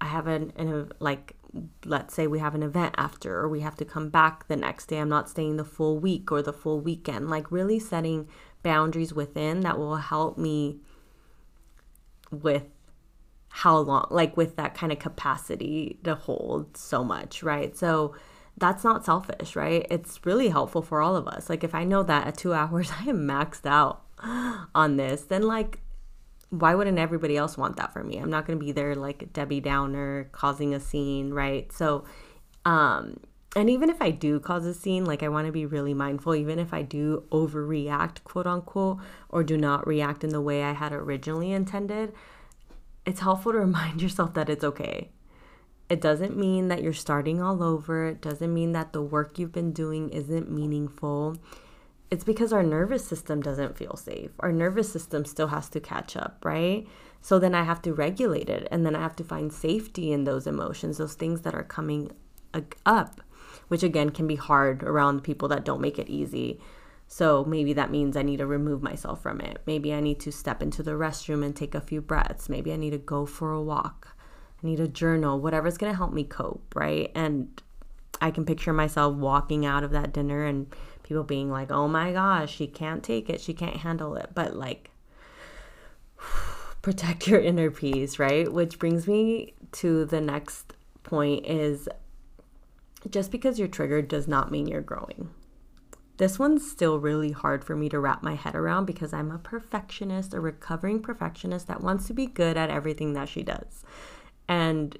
I 0.00 0.06
have 0.06 0.26
an, 0.26 0.52
an 0.56 0.92
like, 1.00 1.34
let's 1.84 2.14
say 2.14 2.26
we 2.26 2.38
have 2.38 2.54
an 2.54 2.62
event 2.62 2.94
after, 2.96 3.36
or 3.36 3.48
we 3.48 3.60
have 3.60 3.76
to 3.76 3.84
come 3.84 4.10
back 4.10 4.48
the 4.48 4.56
next 4.56 4.86
day. 4.86 4.98
I'm 4.98 5.08
not 5.08 5.28
staying 5.28 5.56
the 5.56 5.64
full 5.64 5.98
week 5.98 6.30
or 6.30 6.42
the 6.42 6.52
full 6.52 6.80
weekend. 6.80 7.28
Like, 7.30 7.50
really 7.50 7.78
setting 7.78 8.28
boundaries 8.62 9.12
within 9.12 9.60
that 9.60 9.78
will 9.78 9.96
help 9.96 10.38
me 10.38 10.78
with 12.30 12.64
how 13.48 13.78
long, 13.78 14.06
like 14.10 14.36
with 14.36 14.56
that 14.56 14.74
kind 14.74 14.92
of 14.92 14.98
capacity 14.98 15.98
to 16.04 16.14
hold 16.14 16.76
so 16.76 17.02
much, 17.02 17.42
right? 17.42 17.76
So 17.76 18.14
that's 18.56 18.84
not 18.84 19.04
selfish, 19.04 19.56
right? 19.56 19.86
It's 19.90 20.24
really 20.24 20.48
helpful 20.48 20.82
for 20.82 21.00
all 21.00 21.16
of 21.16 21.26
us. 21.26 21.48
Like 21.48 21.64
if 21.64 21.74
I 21.74 21.84
know 21.84 22.02
that 22.02 22.26
at 22.26 22.36
two 22.36 22.54
hours 22.60 22.90
I 23.00 23.08
am 23.08 23.26
maxed 23.26 23.66
out 23.66 24.02
on 24.74 24.96
this, 24.96 25.22
then 25.22 25.42
like 25.42 25.80
why 26.50 26.74
wouldn't 26.74 26.98
everybody 26.98 27.36
else 27.36 27.58
want 27.58 27.76
that 27.76 27.92
for 27.92 28.02
me? 28.02 28.18
I'm 28.18 28.30
not 28.30 28.46
going 28.46 28.58
to 28.58 28.64
be 28.64 28.72
there 28.72 28.94
like 28.94 29.32
Debbie 29.32 29.60
Downer 29.60 30.28
causing 30.32 30.74
a 30.74 30.80
scene, 30.80 31.32
right? 31.32 31.70
So, 31.72 32.04
um, 32.64 33.20
and 33.54 33.68
even 33.68 33.90
if 33.90 34.00
I 34.00 34.10
do 34.10 34.40
cause 34.40 34.64
a 34.64 34.74
scene, 34.74 35.04
like 35.04 35.22
I 35.22 35.28
want 35.28 35.46
to 35.46 35.52
be 35.52 35.66
really 35.66 35.94
mindful, 35.94 36.34
even 36.34 36.58
if 36.58 36.72
I 36.72 36.82
do 36.82 37.24
overreact, 37.30 38.24
quote 38.24 38.46
unquote, 38.46 38.98
or 39.28 39.42
do 39.42 39.56
not 39.56 39.86
react 39.86 40.24
in 40.24 40.30
the 40.30 40.40
way 40.40 40.62
I 40.62 40.72
had 40.72 40.92
originally 40.92 41.52
intended, 41.52 42.12
it's 43.04 43.20
helpful 43.20 43.52
to 43.52 43.58
remind 43.60 44.00
yourself 44.00 44.34
that 44.34 44.48
it's 44.48 44.64
okay. 44.64 45.10
It 45.90 46.00
doesn't 46.00 46.36
mean 46.36 46.68
that 46.68 46.82
you're 46.82 46.92
starting 46.92 47.40
all 47.40 47.62
over. 47.62 48.06
It 48.06 48.20
doesn't 48.20 48.52
mean 48.52 48.72
that 48.72 48.92
the 48.92 49.00
work 49.00 49.38
you've 49.38 49.52
been 49.52 49.72
doing 49.72 50.10
isn't 50.10 50.50
meaningful. 50.50 51.36
It's 52.10 52.24
because 52.24 52.52
our 52.52 52.62
nervous 52.62 53.04
system 53.04 53.42
doesn't 53.42 53.76
feel 53.76 53.96
safe. 53.96 54.30
Our 54.40 54.52
nervous 54.52 54.90
system 54.90 55.24
still 55.24 55.48
has 55.48 55.68
to 55.70 55.80
catch 55.80 56.16
up, 56.16 56.42
right? 56.44 56.86
So 57.20 57.38
then 57.38 57.54
I 57.54 57.64
have 57.64 57.82
to 57.82 57.92
regulate 57.92 58.48
it 58.48 58.66
and 58.70 58.86
then 58.86 58.96
I 58.96 59.00
have 59.00 59.16
to 59.16 59.24
find 59.24 59.52
safety 59.52 60.12
in 60.12 60.24
those 60.24 60.46
emotions, 60.46 60.98
those 60.98 61.14
things 61.14 61.42
that 61.42 61.54
are 61.54 61.64
coming 61.64 62.10
up, 62.86 63.20
which 63.68 63.82
again 63.82 64.10
can 64.10 64.26
be 64.26 64.36
hard 64.36 64.82
around 64.82 65.22
people 65.22 65.48
that 65.48 65.64
don't 65.64 65.80
make 65.80 65.98
it 65.98 66.08
easy. 66.08 66.60
So 67.06 67.44
maybe 67.44 67.72
that 67.74 67.90
means 67.90 68.16
I 68.16 68.22
need 68.22 68.38
to 68.38 68.46
remove 68.46 68.82
myself 68.82 69.22
from 69.22 69.40
it. 69.40 69.60
Maybe 69.66 69.92
I 69.92 70.00
need 70.00 70.20
to 70.20 70.32
step 70.32 70.62
into 70.62 70.82
the 70.82 70.92
restroom 70.92 71.44
and 71.44 71.54
take 71.54 71.74
a 71.74 71.80
few 71.80 72.00
breaths. 72.00 72.48
Maybe 72.48 72.72
I 72.72 72.76
need 72.76 72.90
to 72.90 72.98
go 72.98 73.26
for 73.26 73.52
a 73.52 73.62
walk. 73.62 74.08
I 74.62 74.66
need 74.66 74.80
a 74.80 74.88
journal, 74.88 75.40
whatever's 75.40 75.78
going 75.78 75.92
to 75.92 75.96
help 75.96 76.12
me 76.12 76.24
cope, 76.24 76.74
right? 76.74 77.10
And 77.14 77.62
I 78.20 78.30
can 78.30 78.44
picture 78.44 78.72
myself 78.72 79.14
walking 79.14 79.64
out 79.64 79.84
of 79.84 79.92
that 79.92 80.12
dinner 80.12 80.44
and 80.44 80.66
people 81.08 81.24
being 81.24 81.50
like, 81.50 81.70
oh 81.70 81.88
my 81.88 82.12
gosh, 82.12 82.54
she 82.54 82.66
can't 82.66 83.02
take 83.02 83.30
it. 83.30 83.40
She 83.40 83.54
can't 83.54 83.78
handle 83.78 84.14
it. 84.16 84.30
But 84.34 84.54
like, 84.54 84.90
protect 86.82 87.26
your 87.26 87.40
inner 87.40 87.70
peace, 87.70 88.18
right? 88.18 88.52
Which 88.52 88.78
brings 88.78 89.08
me 89.08 89.54
to 89.72 90.04
the 90.04 90.20
next 90.20 90.74
point 91.02 91.46
is 91.46 91.88
just 93.08 93.30
because 93.30 93.58
you're 93.58 93.68
triggered 93.68 94.08
does 94.08 94.28
not 94.28 94.50
mean 94.50 94.66
you're 94.66 94.82
growing. 94.82 95.30
This 96.18 96.38
one's 96.38 96.68
still 96.68 96.98
really 96.98 97.30
hard 97.30 97.64
for 97.64 97.76
me 97.76 97.88
to 97.88 98.00
wrap 98.00 98.22
my 98.22 98.34
head 98.34 98.54
around 98.54 98.84
because 98.84 99.12
I'm 99.12 99.30
a 99.30 99.38
perfectionist, 99.38 100.34
a 100.34 100.40
recovering 100.40 101.00
perfectionist 101.00 101.68
that 101.68 101.80
wants 101.80 102.06
to 102.08 102.12
be 102.12 102.26
good 102.26 102.56
at 102.56 102.70
everything 102.70 103.14
that 103.14 103.28
she 103.28 103.42
does. 103.42 103.84
And 104.48 104.98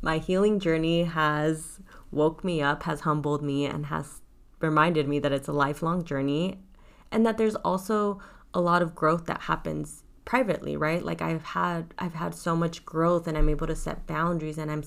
my 0.00 0.18
healing 0.18 0.60
journey 0.60 1.04
has 1.04 1.80
woke 2.12 2.44
me 2.44 2.62
up, 2.62 2.84
has 2.84 3.00
humbled 3.00 3.42
me, 3.42 3.66
and 3.66 3.86
has 3.86 4.20
reminded 4.60 5.08
me 5.08 5.18
that 5.18 5.32
it's 5.32 5.48
a 5.48 5.52
lifelong 5.52 6.04
journey 6.04 6.58
and 7.10 7.24
that 7.24 7.38
there's 7.38 7.56
also 7.56 8.20
a 8.54 8.60
lot 8.60 8.82
of 8.82 8.94
growth 8.94 9.26
that 9.26 9.42
happens 9.42 10.02
privately 10.24 10.76
right? 10.76 11.04
Like 11.04 11.22
i've 11.22 11.44
had 11.44 11.94
i've 11.98 12.14
had 12.14 12.34
so 12.34 12.56
much 12.56 12.84
growth 12.84 13.28
and 13.28 13.38
i'm 13.38 13.48
able 13.48 13.68
to 13.68 13.76
set 13.76 14.06
boundaries 14.06 14.58
and 14.58 14.70
i'm 14.70 14.82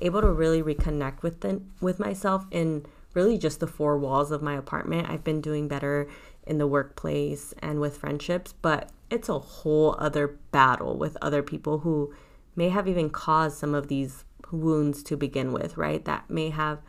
able 0.00 0.20
to 0.20 0.32
really 0.32 0.62
reconnect 0.62 1.22
with 1.22 1.40
the, 1.40 1.62
with 1.80 2.00
myself 2.00 2.44
in 2.50 2.84
really 3.14 3.38
just 3.38 3.60
the 3.60 3.66
four 3.66 3.98
walls 3.98 4.30
of 4.30 4.42
my 4.42 4.54
apartment. 4.56 5.08
I've 5.08 5.24
been 5.24 5.40
doing 5.40 5.68
better 5.68 6.08
in 6.46 6.58
the 6.58 6.66
workplace 6.66 7.54
and 7.60 7.80
with 7.80 7.98
friendships 7.98 8.52
but 8.62 8.90
it's 9.10 9.28
a 9.28 9.38
whole 9.38 9.94
other 9.98 10.38
battle 10.52 10.96
with 10.96 11.16
other 11.20 11.42
people 11.42 11.80
who 11.80 12.12
may 12.56 12.68
have 12.68 12.88
even 12.88 13.10
caused 13.10 13.58
some 13.58 13.74
of 13.74 13.88
these 13.88 14.24
wounds 14.50 15.02
to 15.04 15.16
begin 15.16 15.52
with 15.52 15.76
right? 15.76 16.04
That 16.04 16.28
may 16.28 16.50
have 16.50 16.80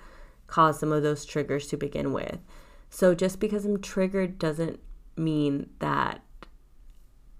caused 0.51 0.79
some 0.79 0.91
of 0.91 1.01
those 1.01 1.25
triggers 1.25 1.67
to 1.67 1.77
begin 1.77 2.13
with 2.13 2.37
so 2.89 3.15
just 3.15 3.39
because 3.39 3.65
i'm 3.65 3.81
triggered 3.81 4.37
doesn't 4.37 4.79
mean 5.17 5.69
that 5.79 6.21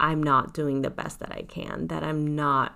I'm 0.02 0.22
not 0.22 0.54
doing 0.54 0.82
the 0.82 0.90
best 0.90 1.20
that 1.20 1.32
I 1.32 1.44
can, 1.44 1.88
that 1.88 2.04
I'm 2.04 2.36
not 2.36 2.76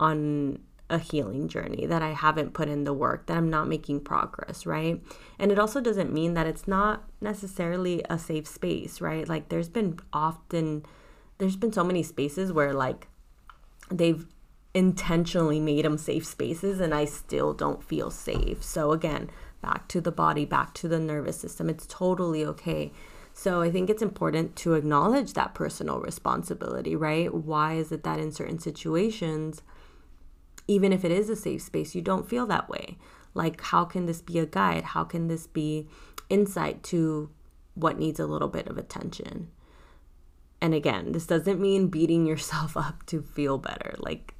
on 0.00 0.60
a 0.90 0.98
healing 0.98 1.46
journey, 1.46 1.84
that 1.84 2.00
I 2.00 2.12
haven't 2.12 2.54
put 2.54 2.68
in 2.68 2.84
the 2.84 2.94
work, 2.94 3.26
that 3.26 3.36
I'm 3.36 3.50
not 3.50 3.68
making 3.68 4.00
progress, 4.00 4.64
right? 4.64 5.02
And 5.38 5.52
it 5.52 5.58
also 5.58 5.82
doesn't 5.82 6.12
mean 6.12 6.32
that 6.34 6.46
it's 6.46 6.66
not 6.66 7.04
necessarily 7.20 8.02
a 8.08 8.18
safe 8.18 8.48
space, 8.48 9.02
right? 9.02 9.28
Like 9.28 9.50
there's 9.50 9.68
been 9.68 9.98
often 10.12 10.86
there's 11.36 11.56
been 11.56 11.72
so 11.72 11.84
many 11.84 12.02
spaces 12.02 12.52
where 12.52 12.72
like 12.72 13.06
they've 13.90 14.26
intentionally 14.72 15.60
made 15.60 15.84
them 15.84 15.98
safe 15.98 16.24
spaces 16.24 16.80
and 16.80 16.94
I 16.94 17.04
still 17.04 17.52
don't 17.52 17.84
feel 17.84 18.10
safe. 18.10 18.64
So 18.64 18.92
again, 18.92 19.30
back 19.60 19.88
to 19.88 20.00
the 20.00 20.12
body, 20.12 20.44
back 20.44 20.74
to 20.74 20.88
the 20.88 20.98
nervous 20.98 21.38
system. 21.38 21.68
It's 21.68 21.86
totally 21.86 22.44
okay 22.44 22.92
so 23.38 23.62
I 23.62 23.70
think 23.70 23.88
it's 23.88 24.02
important 24.02 24.56
to 24.56 24.74
acknowledge 24.74 25.34
that 25.34 25.54
personal 25.54 26.00
responsibility, 26.00 26.96
right? 26.96 27.32
Why 27.32 27.74
is 27.74 27.92
it 27.92 28.02
that 28.02 28.18
in 28.18 28.32
certain 28.32 28.58
situations, 28.58 29.62
even 30.66 30.92
if 30.92 31.04
it 31.04 31.12
is 31.12 31.30
a 31.30 31.36
safe 31.36 31.62
space, 31.62 31.94
you 31.94 32.02
don't 32.02 32.28
feel 32.28 32.46
that 32.46 32.68
way? 32.68 32.98
Like, 33.34 33.60
how 33.60 33.84
can 33.84 34.06
this 34.06 34.20
be 34.20 34.40
a 34.40 34.44
guide? 34.44 34.82
How 34.82 35.04
can 35.04 35.28
this 35.28 35.46
be 35.46 35.86
insight 36.28 36.82
to 36.84 37.30
what 37.74 37.96
needs 37.96 38.18
a 38.18 38.26
little 38.26 38.48
bit 38.48 38.66
of 38.66 38.76
attention? 38.76 39.52
And 40.60 40.74
again, 40.74 41.12
this 41.12 41.28
doesn't 41.28 41.60
mean 41.60 41.86
beating 41.86 42.26
yourself 42.26 42.76
up 42.76 43.06
to 43.06 43.22
feel 43.22 43.56
better. 43.56 43.94
Like, 43.98 44.34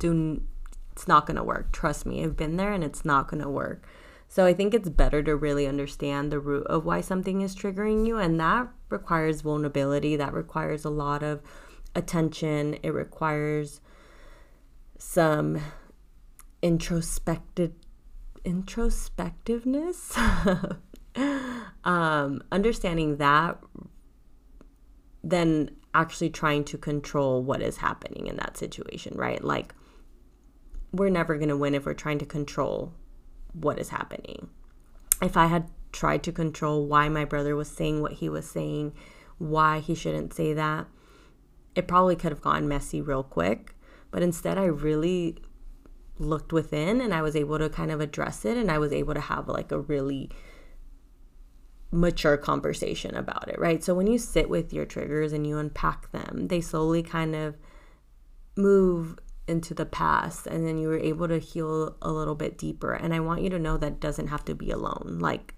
do 0.00 0.42
it's 0.90 1.06
not 1.06 1.26
going 1.26 1.36
to 1.36 1.44
work. 1.44 1.70
Trust 1.70 2.06
me, 2.06 2.24
I've 2.24 2.36
been 2.36 2.56
there 2.56 2.72
and 2.72 2.82
it's 2.82 3.04
not 3.04 3.28
going 3.28 3.40
to 3.40 3.48
work. 3.48 3.86
So 4.30 4.46
I 4.46 4.54
think 4.54 4.72
it's 4.74 4.88
better 4.88 5.24
to 5.24 5.34
really 5.34 5.66
understand 5.66 6.30
the 6.30 6.38
root 6.38 6.64
of 6.68 6.84
why 6.84 7.00
something 7.00 7.40
is 7.40 7.56
triggering 7.56 8.06
you. 8.06 8.16
And 8.16 8.38
that 8.38 8.68
requires 8.88 9.40
vulnerability, 9.40 10.14
that 10.14 10.32
requires 10.32 10.84
a 10.84 10.88
lot 10.88 11.24
of 11.24 11.42
attention, 11.96 12.78
it 12.84 12.90
requires 12.90 13.80
some 14.98 15.60
introspective 16.62 17.72
introspectiveness 18.44 20.16
um, 21.84 22.42
understanding 22.52 23.16
that 23.16 23.58
then 25.24 25.70
actually 25.92 26.30
trying 26.30 26.64
to 26.64 26.78
control 26.78 27.42
what 27.42 27.60
is 27.60 27.78
happening 27.78 28.26
in 28.26 28.36
that 28.36 28.56
situation 28.56 29.14
right 29.16 29.44
like 29.44 29.74
we're 30.92 31.10
never 31.10 31.36
going 31.36 31.48
to 31.48 31.56
win 31.56 31.74
if 31.74 31.84
we're 31.84 31.92
trying 31.92 32.18
to 32.18 32.24
control 32.24 32.94
what 33.52 33.78
is 33.78 33.90
happening. 33.90 34.48
If 35.22 35.36
I 35.36 35.46
had 35.46 35.68
tried 35.92 36.22
to 36.24 36.32
control 36.32 36.86
why 36.86 37.08
my 37.08 37.24
brother 37.24 37.56
was 37.56 37.68
saying 37.68 38.00
what 38.00 38.14
he 38.14 38.28
was 38.28 38.48
saying, 38.48 38.92
why 39.38 39.80
he 39.80 39.94
shouldn't 39.94 40.34
say 40.34 40.52
that, 40.54 40.86
it 41.74 41.88
probably 41.88 42.16
could 42.16 42.32
have 42.32 42.40
gone 42.40 42.68
messy 42.68 43.00
real 43.00 43.22
quick. 43.22 43.74
But 44.10 44.22
instead, 44.22 44.58
I 44.58 44.64
really 44.64 45.38
looked 46.18 46.52
within 46.52 47.00
and 47.00 47.14
I 47.14 47.22
was 47.22 47.34
able 47.34 47.58
to 47.58 47.68
kind 47.68 47.90
of 47.90 48.00
address 48.00 48.44
it 48.44 48.56
and 48.56 48.70
I 48.70 48.78
was 48.78 48.92
able 48.92 49.14
to 49.14 49.20
have 49.20 49.48
like 49.48 49.72
a 49.72 49.80
really 49.80 50.30
mature 51.90 52.36
conversation 52.36 53.16
about 53.16 53.48
it, 53.48 53.58
right? 53.58 53.82
So 53.82 53.94
when 53.94 54.06
you 54.06 54.18
sit 54.18 54.48
with 54.48 54.72
your 54.72 54.84
triggers 54.84 55.32
and 55.32 55.46
you 55.46 55.58
unpack 55.58 56.12
them, 56.12 56.48
they 56.48 56.60
slowly 56.60 57.02
kind 57.02 57.34
of 57.34 57.56
move 58.56 59.18
into 59.50 59.74
the 59.74 59.84
past 59.84 60.46
and 60.46 60.66
then 60.66 60.78
you 60.78 60.88
were 60.88 60.98
able 60.98 61.28
to 61.28 61.38
heal 61.38 61.96
a 62.00 62.10
little 62.10 62.34
bit 62.34 62.56
deeper 62.56 62.94
and 62.94 63.12
i 63.12 63.20
want 63.20 63.42
you 63.42 63.50
to 63.50 63.58
know 63.58 63.76
that 63.76 64.00
doesn't 64.00 64.28
have 64.28 64.44
to 64.44 64.54
be 64.54 64.70
alone 64.70 65.18
like 65.20 65.54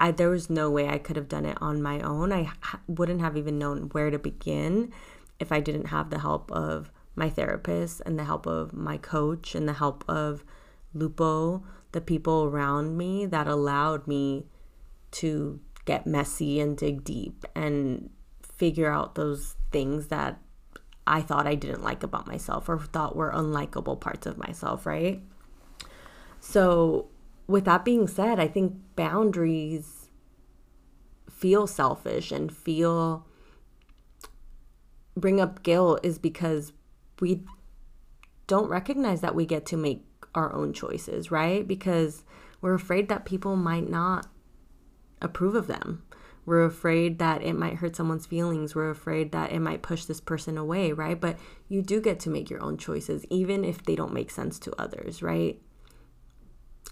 I, 0.00 0.12
there 0.12 0.30
was 0.30 0.48
no 0.48 0.70
way 0.70 0.88
I 0.88 0.96
could 0.96 1.16
have 1.16 1.28
done 1.28 1.44
it 1.44 1.58
on 1.60 1.82
my 1.82 2.00
own. 2.00 2.32
I 2.32 2.44
ha- 2.44 2.80
wouldn't 2.88 3.20
have 3.20 3.36
even 3.36 3.58
known 3.58 3.90
where 3.92 4.10
to 4.10 4.18
begin 4.18 4.92
if 5.38 5.52
I 5.52 5.60
didn't 5.60 5.88
have 5.88 6.08
the 6.08 6.20
help 6.20 6.50
of 6.50 6.90
my 7.14 7.28
therapist 7.28 8.00
and 8.06 8.18
the 8.18 8.24
help 8.24 8.46
of 8.46 8.72
my 8.72 8.96
coach 8.96 9.54
and 9.54 9.68
the 9.68 9.74
help 9.74 10.02
of 10.08 10.42
Lupo, 10.94 11.62
the 11.92 12.00
people 12.00 12.44
around 12.44 12.96
me 12.96 13.26
that 13.26 13.46
allowed 13.46 14.06
me 14.06 14.46
to 15.12 15.60
get 15.84 16.06
messy 16.06 16.60
and 16.60 16.78
dig 16.78 17.04
deep 17.04 17.44
and 17.54 18.08
figure 18.42 18.90
out 18.90 19.16
those 19.16 19.56
things 19.70 20.06
that 20.06 20.38
I 21.06 21.22
thought 21.22 21.46
I 21.46 21.54
didn't 21.54 21.82
like 21.82 22.02
about 22.02 22.26
myself 22.26 22.68
or 22.68 22.78
thought 22.78 23.16
were 23.16 23.32
unlikable 23.32 24.00
parts 24.00 24.26
of 24.26 24.38
myself, 24.38 24.86
right? 24.86 25.20
So, 26.40 27.08
with 27.46 27.64
that 27.64 27.84
being 27.84 28.06
said, 28.06 28.38
I 28.38 28.48
think 28.48 28.74
boundaries 28.96 30.08
feel 31.28 31.66
selfish 31.66 32.30
and 32.30 32.54
feel 32.54 33.26
bring 35.16 35.40
up 35.40 35.62
guilt 35.62 36.00
is 36.02 36.18
because 36.18 36.72
we 37.20 37.42
don't 38.46 38.68
recognize 38.68 39.20
that 39.20 39.34
we 39.34 39.46
get 39.46 39.66
to 39.66 39.76
make 39.76 40.04
our 40.34 40.52
own 40.52 40.72
choices, 40.72 41.30
right? 41.30 41.66
Because 41.66 42.24
we're 42.60 42.74
afraid 42.74 43.08
that 43.08 43.24
people 43.24 43.56
might 43.56 43.88
not 43.88 44.26
approve 45.20 45.54
of 45.54 45.66
them. 45.66 46.02
We're 46.46 46.64
afraid 46.64 47.18
that 47.18 47.42
it 47.42 47.54
might 47.54 47.74
hurt 47.74 47.96
someone's 47.96 48.26
feelings. 48.26 48.74
We're 48.74 48.90
afraid 48.90 49.32
that 49.32 49.52
it 49.52 49.60
might 49.60 49.82
push 49.82 50.04
this 50.04 50.20
person 50.20 50.56
away, 50.56 50.92
right? 50.92 51.20
But 51.20 51.38
you 51.68 51.82
do 51.82 52.00
get 52.00 52.18
to 52.20 52.30
make 52.30 52.50
your 52.50 52.62
own 52.62 52.76
choices, 52.76 53.24
even 53.30 53.64
if 53.64 53.84
they 53.84 53.94
don't 53.94 54.12
make 54.12 54.30
sense 54.30 54.58
to 54.60 54.80
others, 54.80 55.22
right? 55.22 55.60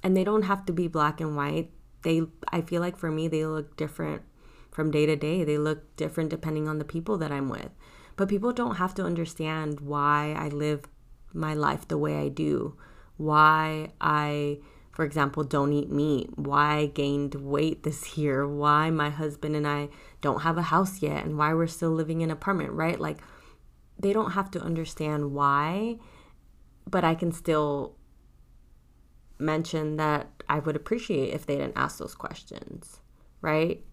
And 0.03 0.17
they 0.17 0.25
don't 0.25 0.43
have 0.43 0.65
to 0.67 0.73
be 0.73 0.87
black 0.87 1.21
and 1.21 1.37
white. 1.37 1.71
They, 2.03 2.23
I 2.51 2.61
feel 2.61 2.81
like 2.81 2.97
for 2.97 3.11
me, 3.11 3.27
they 3.27 3.45
look 3.45 3.77
different 3.77 4.23
from 4.71 4.91
day 4.91 5.07
to 5.07 5.17
day. 5.17 5.45
They 5.45 5.59
look 5.59 5.97
different 5.97 6.31
depending 6.31 6.69
on 6.69 6.79
the 6.79 6.85
people 6.85 7.19
that 7.19 7.33
I'm 7.33 7.49
with. 7.49 7.71
But 8.17 8.29
people 8.29 8.53
don't 8.53 8.77
have 8.77 8.95
to 8.97 9.05
understand 9.05 9.81
why 9.81 10.35
I 10.39 10.49
live 10.49 10.85
my 11.33 11.55
life 11.55 11.89
the 11.89 11.99
way 11.99 12.17
I 12.17 12.29
do, 12.29 12.77
why 13.17 13.93
I 14.01 14.59
for 14.99 15.05
example, 15.05 15.45
don't 15.45 15.73
eat 15.73 15.93
meat, 15.93 16.37
why 16.37 16.79
I 16.79 16.87
gained 16.87 17.37
weight 17.37 17.85
this 17.85 18.19
year, 18.19 18.49
why 18.49 18.91
my 18.91 19.11
husband 19.11 19.55
and 19.55 19.65
I 19.65 19.91
don't 20.21 20.41
have 20.41 20.59
a 20.59 20.63
house 20.63 21.01
yet, 21.01 21.25
and 21.25 21.39
why 21.39 21.55
we're 21.55 21.69
still 21.69 21.93
living 21.93 22.21
in 22.21 22.31
an 22.31 22.37
apartment, 22.37 22.73
right? 22.73 22.99
Like, 22.99 23.19
they 23.97 24.13
don't 24.13 24.33
have 24.33 24.51
to 24.51 24.61
understand 24.61 25.31
why, 25.31 25.99
but 26.85 27.05
I 27.05 27.15
can 27.15 27.31
still 27.31 27.95
mention 29.39 29.99
that 29.99 30.43
I 30.49 30.59
would 30.59 30.75
appreciate 30.75 31.33
if 31.33 31.47
they 31.47 31.59
didn't 31.59 31.79
ask 31.79 31.99
those 31.99 32.17
questions, 32.17 33.01
right? 33.41 33.85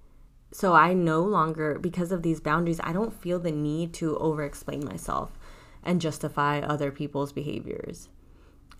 So 0.51 0.73
I 0.73 0.95
no 0.95 1.21
longer, 1.21 1.77
because 1.77 2.11
of 2.11 2.23
these 2.23 2.39
boundaries, 2.39 2.81
I 2.83 2.93
don't 2.93 3.13
feel 3.13 3.37
the 3.37 3.51
need 3.51 3.93
to 3.93 4.17
over 4.17 4.43
explain 4.43 4.83
myself 4.83 5.37
and 5.83 6.01
justify 6.01 6.61
other 6.61 6.89
people's 6.89 7.31
behaviors. 7.31 8.09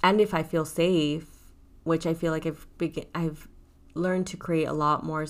And 0.02 0.20
if 0.20 0.34
I 0.34 0.42
feel 0.42 0.66
safe, 0.66 1.35
which 1.86 2.06
I 2.06 2.14
feel 2.14 2.34
like 2.34 2.46
I've 2.46 2.68
begin, 2.78 3.06
I've 3.16 3.48
learned 3.94 4.28
to 4.28 4.38
create 4.38 4.66
a 4.66 4.74
lot 4.74 5.06
more 5.06 5.26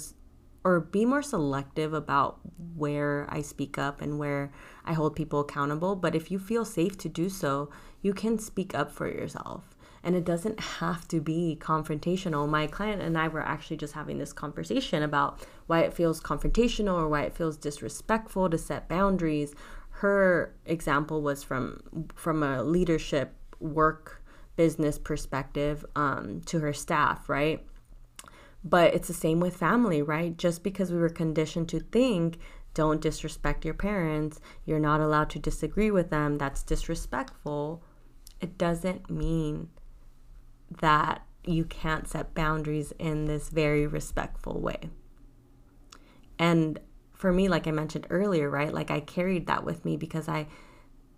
or 0.64 0.80
be 0.80 1.06
more 1.06 1.22
selective 1.22 1.94
about 1.94 2.40
where 2.76 3.28
I 3.30 3.44
speak 3.44 3.78
up 3.78 4.02
and 4.02 4.18
where 4.18 4.52
I 4.84 4.94
hold 4.94 5.16
people 5.16 5.42
accountable. 5.42 5.96
But 5.96 6.16
if 6.16 6.32
you 6.32 6.40
feel 6.40 6.66
safe 6.66 6.98
to 6.98 7.10
do 7.10 7.30
so, 7.30 7.70
you 8.02 8.14
can 8.14 8.40
speak 8.40 8.74
up 8.74 8.92
for 8.92 9.08
yourself. 9.08 9.76
And 10.04 10.16
it 10.16 10.26
doesn't 10.26 10.60
have 10.60 11.08
to 11.10 11.22
be 11.22 11.58
confrontational. 11.62 12.50
My 12.50 12.66
client 12.66 13.02
and 13.02 13.16
I 13.16 13.28
were 13.28 13.42
actually 13.42 13.78
just 13.78 13.94
having 13.94 14.18
this 14.18 14.34
conversation 14.34 15.04
about 15.04 15.46
why 15.68 15.82
it 15.82 15.94
feels 15.94 16.20
confrontational 16.20 16.96
or 16.96 17.10
why 17.10 17.24
it 17.24 17.36
feels 17.36 17.58
disrespectful 17.58 18.50
to 18.50 18.58
set 18.58 18.88
boundaries. 18.88 19.54
Her 19.90 20.56
example 20.66 21.22
was 21.22 21.44
from 21.44 21.84
from 22.16 22.44
a 22.44 22.64
leadership 22.64 23.36
work 23.60 24.24
business 24.56 24.98
perspective 24.98 25.86
um, 25.96 26.42
to 26.46 26.60
her 26.60 26.74
staff, 26.74 27.30
right? 27.30 27.66
But 28.64 28.94
it's 28.94 29.08
the 29.08 29.14
same 29.14 29.40
with 29.40 29.58
family, 29.58 30.02
right? 30.02 30.36
Just 30.38 30.64
because 30.64 30.92
we 30.92 31.00
were 31.00 31.10
conditioned 31.10 31.70
to 31.70 31.80
think, 31.80 32.38
don't 32.74 33.02
disrespect 33.02 33.64
your 33.64 33.74
parents, 33.74 34.40
you're 34.66 34.80
not 34.80 35.02
allowed 35.02 35.30
to 35.32 35.40
disagree 35.40 35.92
with 35.92 36.10
them, 36.10 36.38
that's 36.38 36.64
disrespectful, 36.64 37.84
it 38.42 38.58
doesn't 38.58 39.10
mean 39.10 39.70
that 40.82 41.26
you 41.46 41.64
can't 41.64 42.08
set 42.08 42.34
boundaries 42.34 42.92
in 43.00 43.26
this 43.26 43.50
very 43.50 43.88
respectful 43.88 44.60
way. 44.60 44.90
And 46.38 46.80
for 47.14 47.32
me, 47.32 47.48
like 47.48 47.68
I 47.68 47.72
mentioned 47.72 48.08
earlier, 48.10 48.50
right? 48.50 48.74
Like 48.74 48.92
I 48.92 49.00
carried 49.00 49.48
that 49.48 49.64
with 49.64 49.86
me 49.86 49.96
because 49.96 50.28
I 50.28 50.48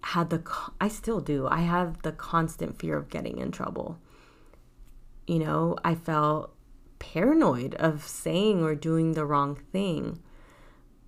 had 0.01 0.29
the, 0.29 0.43
I 0.79 0.87
still 0.87 1.19
do, 1.19 1.47
I 1.47 1.61
have 1.61 2.01
the 2.01 2.11
constant 2.11 2.79
fear 2.79 2.97
of 2.97 3.09
getting 3.09 3.39
in 3.39 3.51
trouble. 3.51 3.99
You 5.25 5.39
know, 5.39 5.75
I 5.83 5.95
felt 5.95 6.53
paranoid 6.99 7.75
of 7.75 8.07
saying 8.07 8.63
or 8.63 8.75
doing 8.75 9.13
the 9.13 9.25
wrong 9.25 9.55
thing. 9.71 10.21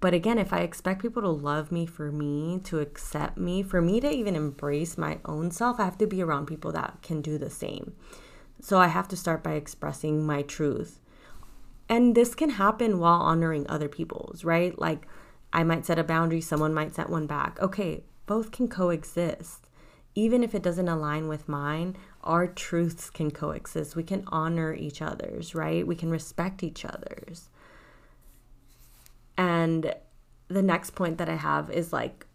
But 0.01 0.13
again, 0.13 0.37
if 0.37 0.53
I 0.53 0.59
expect 0.59 1.01
people 1.01 1.21
to 1.21 1.29
love 1.29 1.71
me 1.71 1.85
for 1.85 2.11
me, 2.11 2.59
to 2.65 2.79
accept 2.79 3.37
me, 3.37 3.61
for 3.63 3.81
me 3.81 3.99
to 3.99 4.09
even 4.09 4.35
embrace 4.35 4.97
my 4.97 5.19
own 5.25 5.51
self, 5.51 5.79
I 5.79 5.85
have 5.85 5.97
to 5.97 6.07
be 6.07 6.21
around 6.21 6.45
people 6.45 6.71
that 6.71 7.01
can 7.01 7.21
do 7.21 7.37
the 7.37 7.49
same. 7.49 7.93
So 8.61 8.77
I 8.77 8.87
have 8.87 9.07
to 9.09 9.17
start 9.17 9.43
by 9.43 9.53
expressing 9.53 10.25
my 10.25 10.41
truth. 10.41 10.99
And 11.89 12.15
this 12.15 12.35
can 12.35 12.51
happen 12.51 12.99
while 12.99 13.19
honoring 13.19 13.65
other 13.67 13.89
people's, 13.89 14.45
right? 14.45 14.77
Like 14.77 15.07
I 15.51 15.63
might 15.63 15.85
set 15.85 15.99
a 15.99 16.03
boundary, 16.03 16.41
someone 16.41 16.73
might 16.73 16.95
set 16.95 17.09
one 17.09 17.25
back. 17.25 17.59
Okay, 17.61 18.03
both 18.33 18.51
can 18.51 18.67
coexist 18.67 19.69
even 20.15 20.43
if 20.43 20.53
it 20.53 20.63
doesn't 20.63 20.89
align 20.89 21.27
with 21.27 21.47
mine, 21.47 21.95
our 22.23 22.47
truths 22.47 23.09
can 23.09 23.31
coexist. 23.31 23.95
We 23.95 24.03
can 24.03 24.23
honor 24.27 24.73
each 24.73 25.01
other's, 25.01 25.55
right? 25.55 25.85
We 25.85 25.95
can 25.95 26.09
respect 26.09 26.63
each 26.63 26.83
other's. 26.83 27.49
And 29.37 29.95
the 30.47 30.61
next 30.61 30.91
point 30.91 31.19
that 31.19 31.29
I 31.29 31.35
have 31.35 31.69
is 31.69 31.93
like, 31.93 32.25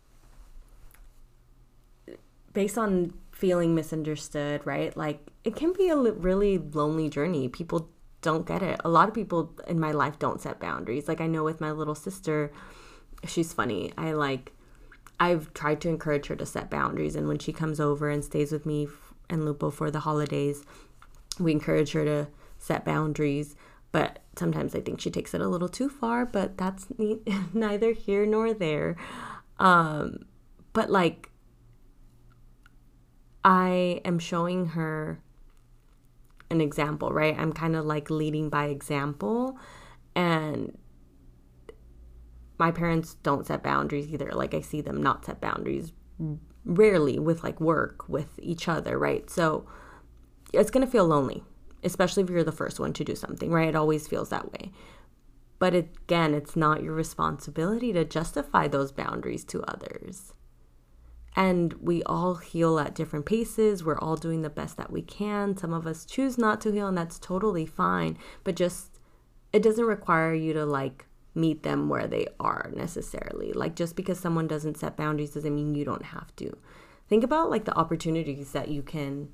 based 2.53 2.79
on 2.79 3.13
feeling 3.33 3.75
misunderstood, 3.75 4.65
right? 4.65 4.97
Like, 4.97 5.21
it 5.43 5.57
can 5.57 5.73
be 5.73 5.89
a 5.89 5.97
really 5.97 6.57
lonely 6.57 7.11
journey. 7.11 7.49
People 7.49 7.91
don't 8.23 8.47
get 8.47 8.63
it. 8.63 8.81
A 8.85 8.89
lot 8.89 9.09
of 9.09 9.15
people 9.15 9.53
in 9.67 9.79
my 9.79 9.91
life 9.93 10.19
don't 10.19 10.41
set 10.41 10.61
boundaries. 10.61 11.09
Like, 11.09 11.21
I 11.21 11.27
know 11.27 11.45
with 11.45 11.61
my 11.61 11.73
little 11.73 11.97
sister, 11.97 12.53
she's 13.27 13.53
funny. 13.53 13.93
I 13.99 14.13
like, 14.13 14.53
I've 15.20 15.53
tried 15.55 15.81
to 15.83 15.88
encourage 15.88 16.27
her 16.27 16.37
to 16.37 16.46
set 16.46 16.70
boundaries. 16.70 17.16
And 17.16 17.29
when 17.29 17.38
she 17.38 17.53
comes 17.53 17.81
over 17.81 18.11
and 18.11 18.24
stays 18.24 18.53
with 18.53 18.66
me 18.66 18.88
and 19.31 19.44
Lupo 19.44 19.70
for 19.70 19.90
the 19.90 20.00
holidays, 20.00 20.64
we 21.38 21.53
encourage 21.53 21.92
her 21.92 22.05
to 22.05 22.29
set 22.59 22.85
boundaries. 22.85 23.55
But 23.92 24.20
sometimes 24.37 24.74
I 24.74 24.81
think 24.81 25.00
she 25.00 25.11
takes 25.11 25.35
it 25.35 25.40
a 25.40 25.48
little 25.48 25.68
too 25.68 25.88
far, 25.88 26.27
but 26.27 26.59
that's 26.59 26.87
ne- 26.98 27.20
neither 27.53 27.92
here 27.92 28.27
nor 28.27 28.53
there. 28.53 28.96
Um, 29.59 30.27
but 30.72 30.90
like, 30.90 31.31
I 33.44 34.00
am 34.05 34.18
showing 34.18 34.66
her 34.68 35.20
an 36.50 36.61
example, 36.61 37.11
right? 37.11 37.38
I'm 37.38 37.53
kind 37.53 37.77
of 37.77 37.85
like 37.85 38.11
leading 38.11 38.48
by 38.48 38.66
example. 38.66 39.59
And 40.16 40.77
my 42.59 42.71
parents 42.71 43.14
don't 43.23 43.47
set 43.47 43.62
boundaries 43.62 44.12
either. 44.12 44.31
Like 44.33 44.55
I 44.55 44.61
see 44.61 44.81
them 44.81 45.03
not 45.03 45.25
set 45.25 45.40
boundaries 45.40 45.93
rarely 46.64 47.19
with 47.19 47.43
like 47.43 47.61
work 47.61 48.09
with 48.09 48.38
each 48.40 48.69
other, 48.69 48.99
right? 48.99 49.29
So 49.29 49.67
it's 50.53 50.71
going 50.71 50.85
to 50.85 50.90
feel 50.90 51.07
lonely, 51.07 51.43
especially 51.83 52.23
if 52.23 52.31
you're 52.31 52.45
the 52.45 52.53
first 52.53 52.79
one 52.79 52.93
to 52.95 53.05
do 53.05 53.14
something, 53.14 53.51
right? 53.51 53.69
It 53.69 53.77
always 53.77 54.07
feels 54.07 54.31
that 54.31 54.53
way. 54.53 54.71
But 55.59 55.75
again, 55.75 56.35
it's 56.35 56.57
not 56.57 56.83
your 56.83 56.95
responsibility 56.95 57.93
to 57.93 58.05
justify 58.05 58.69
those 58.69 58.93
boundaries 58.93 59.45
to 59.45 59.62
others. 59.62 60.35
And 61.37 61.73
we 61.75 62.03
all 62.05 62.37
heal 62.37 62.79
at 62.79 62.95
different 62.95 63.27
paces. 63.27 63.83
We're 63.83 63.99
all 63.99 64.17
doing 64.17 64.43
the 64.43 64.51
best 64.51 64.77
that 64.77 64.93
we 64.93 65.03
can. 65.03 65.57
Some 65.57 65.73
of 65.73 65.87
us 65.87 66.05
choose 66.05 66.38
not 66.38 66.61
to 66.61 66.71
heal, 66.71 66.87
and 66.87 66.97
that's 66.97 67.19
totally 67.19 67.67
fine. 67.67 68.17
But 68.45 68.55
just, 68.55 69.01
it 69.53 69.62
doesn't 69.62 69.85
require 69.85 70.33
you 70.33 70.53
to 70.53 70.64
like 70.64 71.07
meet 71.35 71.62
them 71.62 71.88
where 71.88 72.07
they 72.07 72.27
are 72.38 72.70
necessarily. 72.75 73.53
Like 73.53 73.75
just 73.77 73.97
because 73.97 74.18
someone 74.18 74.47
doesn't 74.47 74.79
set 74.79 74.97
boundaries 74.97 75.31
doesn't 75.31 75.55
mean 75.55 75.75
you 75.75 75.85
don't 75.85 76.05
have 76.05 76.35
to. 76.37 76.57
Think 77.09 77.25
about 77.25 77.51
like 77.51 77.64
the 77.64 77.77
opportunities 77.77 78.53
that 78.53 78.68
you 78.68 78.83
can 78.83 79.29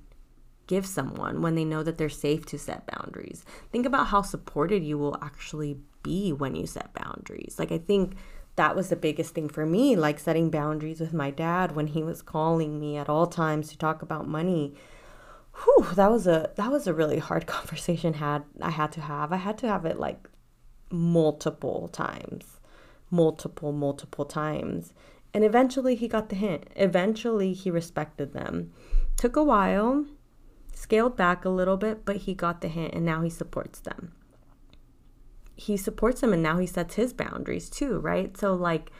give 0.66 0.86
someone 0.86 1.42
when 1.42 1.56
they 1.56 1.64
know 1.64 1.82
that 1.82 1.98
they're 1.98 2.08
safe 2.08 2.46
to 2.46 2.58
set 2.58 2.86
boundaries. 2.86 3.44
Think 3.72 3.86
about 3.86 4.06
how 4.06 4.22
supported 4.22 4.84
you 4.84 4.96
will 4.98 5.18
actually 5.20 5.78
be 6.02 6.32
when 6.32 6.54
you 6.54 6.66
set 6.66 6.94
boundaries. 6.94 7.56
Like 7.58 7.72
I 7.72 7.78
think 7.78 8.14
that 8.56 8.76
was 8.76 8.88
the 8.88 8.96
biggest 8.96 9.34
thing 9.34 9.48
for 9.48 9.66
me, 9.66 9.96
like 9.96 10.18
setting 10.18 10.50
boundaries 10.50 11.00
with 11.00 11.12
my 11.12 11.30
dad 11.30 11.74
when 11.74 11.88
he 11.88 12.02
was 12.02 12.22
calling 12.22 12.78
me 12.78 12.96
at 12.96 13.08
all 13.08 13.26
times 13.26 13.68
to 13.68 13.78
talk 13.78 14.00
about 14.00 14.28
money. 14.28 14.74
Whew, 15.64 15.88
that 15.94 16.10
was 16.10 16.26
a 16.26 16.50
that 16.56 16.70
was 16.70 16.86
a 16.86 16.94
really 16.94 17.18
hard 17.18 17.46
conversation 17.48 18.14
had 18.14 18.44
I 18.60 18.70
had 18.70 18.92
to 18.92 19.00
have. 19.00 19.32
I 19.32 19.36
had 19.36 19.58
to 19.58 19.66
have 19.66 19.84
it 19.84 19.98
like 19.98 20.29
multiple 20.90 21.88
times, 21.88 22.60
multiple, 23.10 23.72
multiple 23.72 24.24
times. 24.24 24.92
And 25.32 25.44
eventually 25.44 25.94
he 25.94 26.08
got 26.08 26.28
the 26.28 26.36
hint. 26.36 26.66
Eventually 26.76 27.52
he 27.52 27.70
respected 27.70 28.32
them. 28.32 28.72
Took 29.16 29.36
a 29.36 29.44
while, 29.44 30.06
scaled 30.74 31.16
back 31.16 31.44
a 31.44 31.50
little 31.50 31.76
bit, 31.76 32.04
but 32.04 32.16
he 32.16 32.34
got 32.34 32.60
the 32.60 32.68
hint 32.68 32.94
and 32.94 33.04
now 33.04 33.22
he 33.22 33.30
supports 33.30 33.80
them. 33.80 34.12
He 35.54 35.76
supports 35.76 36.20
them 36.20 36.32
and 36.32 36.42
now 36.42 36.58
he 36.58 36.66
sets 36.66 36.94
his 36.94 37.12
boundaries 37.12 37.68
too, 37.68 37.98
right? 37.98 38.36
So, 38.36 38.54
like, 38.54 38.90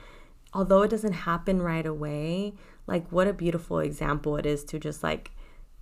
although 0.52 0.82
it 0.82 0.90
doesn't 0.90 1.12
happen 1.12 1.62
right 1.62 1.86
away, 1.86 2.54
like, 2.86 3.10
what 3.10 3.26
a 3.26 3.32
beautiful 3.32 3.78
example 3.78 4.36
it 4.36 4.46
is 4.46 4.62
to 4.64 4.78
just 4.78 5.02
like 5.02 5.30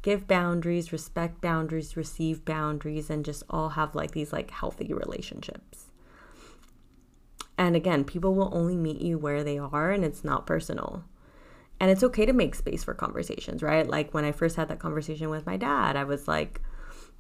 give 0.03 0.29
boundaries, 0.29 0.93
respect 0.93 1.41
boundaries, 1.41 1.97
receive 1.97 2.45
boundaries, 2.45 3.11
and 3.11 3.25
just 3.25 3.43
all 3.51 3.71
have 3.71 3.95
like 3.95 4.13
these 4.13 4.33
like 4.33 4.51
healthy 4.51 4.93
relationships. 4.93 5.88
And 7.59 7.75
again, 7.75 8.05
people 8.05 8.35
will 8.35 8.55
only 8.55 8.77
meet 8.77 9.03
you 9.03 9.19
where 9.19 9.43
they 9.43 9.59
are 9.59 9.91
and 9.91 10.05
it's 10.05 10.25
not 10.25 10.47
personal. 10.47 11.05
And 11.81 11.91
it's 11.91 12.05
okay 12.05 12.25
to 12.25 12.33
make 12.33 12.55
space 12.55 12.85
for 12.85 12.95
conversations, 12.95 13.63
right? 13.63 13.87
Like 13.87 14.15
when 14.15 14.25
I 14.25 14.33
first 14.33 14.57
had 14.57 14.69
that 14.69 14.79
conversation 14.79 15.29
with 15.29 15.45
my 15.45 15.57
dad, 15.57 15.97
I 15.97 16.05
was 16.05 16.29
like, 16.29 16.61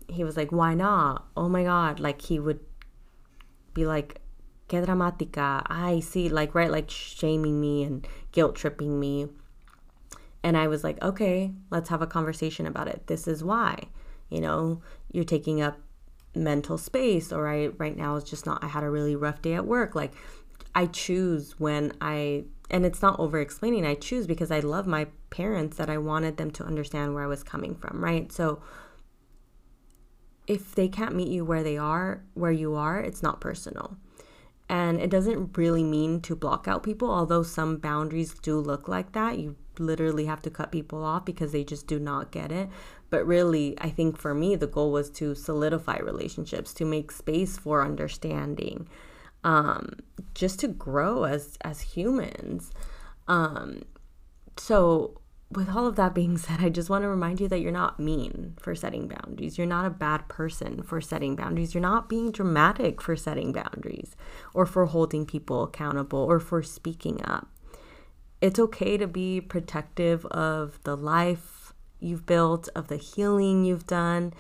he 0.09 0.25
was 0.25 0.37
like, 0.37 0.53
why 0.53 0.75
not? 0.75 1.27
Oh 1.37 1.49
my 1.49 1.65
God. 1.65 2.01
Like 2.01 2.23
he 2.23 2.39
would 2.39 2.61
be 3.75 3.85
like, 3.85 4.21
que 4.69 4.81
dramática. 4.81 5.63
I 5.67 6.01
see, 6.01 6.29
like, 6.29 6.55
right, 6.55 6.71
like 6.71 6.91
shaming 6.91 7.61
me 7.61 7.83
and 7.83 8.07
guilt 8.33 8.55
tripping 8.55 8.99
me. 9.01 9.29
And 10.43 10.57
I 10.57 10.69
was 10.69 10.85
like, 10.85 11.03
okay, 11.03 11.53
let's 11.71 11.89
have 11.89 12.03
a 12.03 12.07
conversation 12.07 12.67
about 12.67 12.89
it. 12.89 13.07
This 13.07 13.27
is 13.27 13.43
why. 13.43 13.85
You 14.29 14.41
know, 14.41 14.83
you're 15.11 15.25
taking 15.25 15.61
up 15.61 15.79
mental 16.39 16.79
space 16.79 17.33
or 17.33 17.49
I 17.49 17.69
right 17.79 17.97
now 17.97 18.17
is 18.17 18.25
just 18.25 18.47
not 18.47 18.63
I 18.63 18.69
had 18.69 18.85
a 18.85 18.91
really 18.91 19.17
rough 19.17 19.43
day 19.43 19.55
at 19.55 19.67
work. 19.67 19.95
Like 19.95 20.13
I 20.75 20.87
choose 20.87 21.59
when 21.59 21.93
I 22.01 22.45
and 22.71 22.85
it's 22.85 23.03
not 23.03 23.19
over 23.19 23.41
explaining 23.41 23.87
I 23.87 23.95
choose 23.95 24.27
because 24.27 24.51
I 24.51 24.61
love 24.61 24.87
my 24.87 25.07
parents 25.31 25.77
that 25.77 25.91
I 25.91 25.99
wanted 25.99 26.37
them 26.37 26.51
to 26.53 26.65
understand 26.65 27.15
where 27.15 27.25
I 27.25 27.29
was 27.29 27.43
coming 27.43 27.75
from 27.75 28.05
right? 28.05 28.31
So 28.33 28.63
if 30.47 30.75
they 30.75 30.89
can't 30.89 31.15
meet 31.15 31.29
you 31.29 31.45
where 31.45 31.63
they 31.63 31.77
are 31.77 32.23
where 32.35 32.53
you 32.53 32.75
are 32.75 33.01
it's 33.01 33.23
not 33.23 33.41
personal. 33.41 33.97
And 34.71 35.01
it 35.01 35.09
doesn't 35.09 35.57
really 35.57 35.83
mean 35.83 36.21
to 36.23 36.37
block 36.37 36.69
out 36.69 36.83
people 36.83 37.11
although 37.11 37.43
some 37.43 37.79
boundaries 37.79 38.35
do 38.35 38.59
look 38.59 38.87
like 38.89 39.13
that. 39.13 39.39
You 39.39 39.57
literally 39.79 40.27
have 40.27 40.43
to 40.43 40.51
cut 40.51 40.73
people 40.73 41.05
off 41.05 41.25
because 41.25 41.53
they 41.53 41.65
just 41.65 41.87
do 41.87 41.99
not 41.99 42.31
get 42.31 42.53
it 42.53 42.69
but 43.11 43.27
really, 43.27 43.75
I 43.81 43.91
think 43.91 44.19
for 44.19 44.35
me, 44.35 44.57
the 44.57 44.67
goal 44.67 44.93
was 44.93 45.11
to 45.13 45.35
solidify 45.35 45.99
relationships, 45.99 46.75
to 46.75 46.85
make 46.85 47.11
space 47.13 47.57
for 47.59 47.85
understanding. 47.85 48.89
um, 49.45 49.91
just 50.35 50.61
to 50.61 50.69
grow 50.69 51.25
as 51.25 51.57
as 51.63 51.81
humans. 51.81 52.71
Um, 53.29 53.83
so 54.57 55.21
with 55.51 55.69
all 55.71 55.87
of 55.87 55.97
that 55.97 56.15
being 56.15 56.37
said, 56.45 56.61
I 56.61 56.69
just 56.69 56.91
want 56.91 57.03
to 57.03 57.09
remind 57.09 57.41
you 57.41 57.49
that 57.49 57.61
you're 57.61 57.73
not 57.73 57.99
mean 58.01 58.55
for 58.61 58.75
setting 58.75 59.09
boundaries. 59.09 59.57
You're 59.59 59.67
not 59.67 59.87
a 59.87 59.91
bad 59.91 60.29
person 60.29 60.83
for 60.83 61.01
setting 61.01 61.37
boundaries. 61.37 61.75
You're 61.75 61.81
not 61.83 62.09
being 62.09 62.31
dramatic 62.33 63.01
for 63.01 63.17
setting 63.17 63.53
boundaries 63.53 64.17
or 64.55 64.67
for 64.67 64.87
holding 64.87 65.25
people 65.27 65.63
accountable 65.63 66.19
or 66.21 66.41
for 66.41 66.63
speaking 66.63 67.21
up. 67.25 67.49
It's 68.41 68.59
okay 68.59 68.97
to 68.99 69.07
be 69.07 69.41
protective 69.41 70.25
of 70.27 70.79
the 70.85 70.97
life 70.97 71.58
you've 72.01 72.27
built, 72.27 72.69
of 72.75 72.89
the 72.89 72.97
healing 72.97 73.65
you've 73.65 73.87
done, 73.87 74.33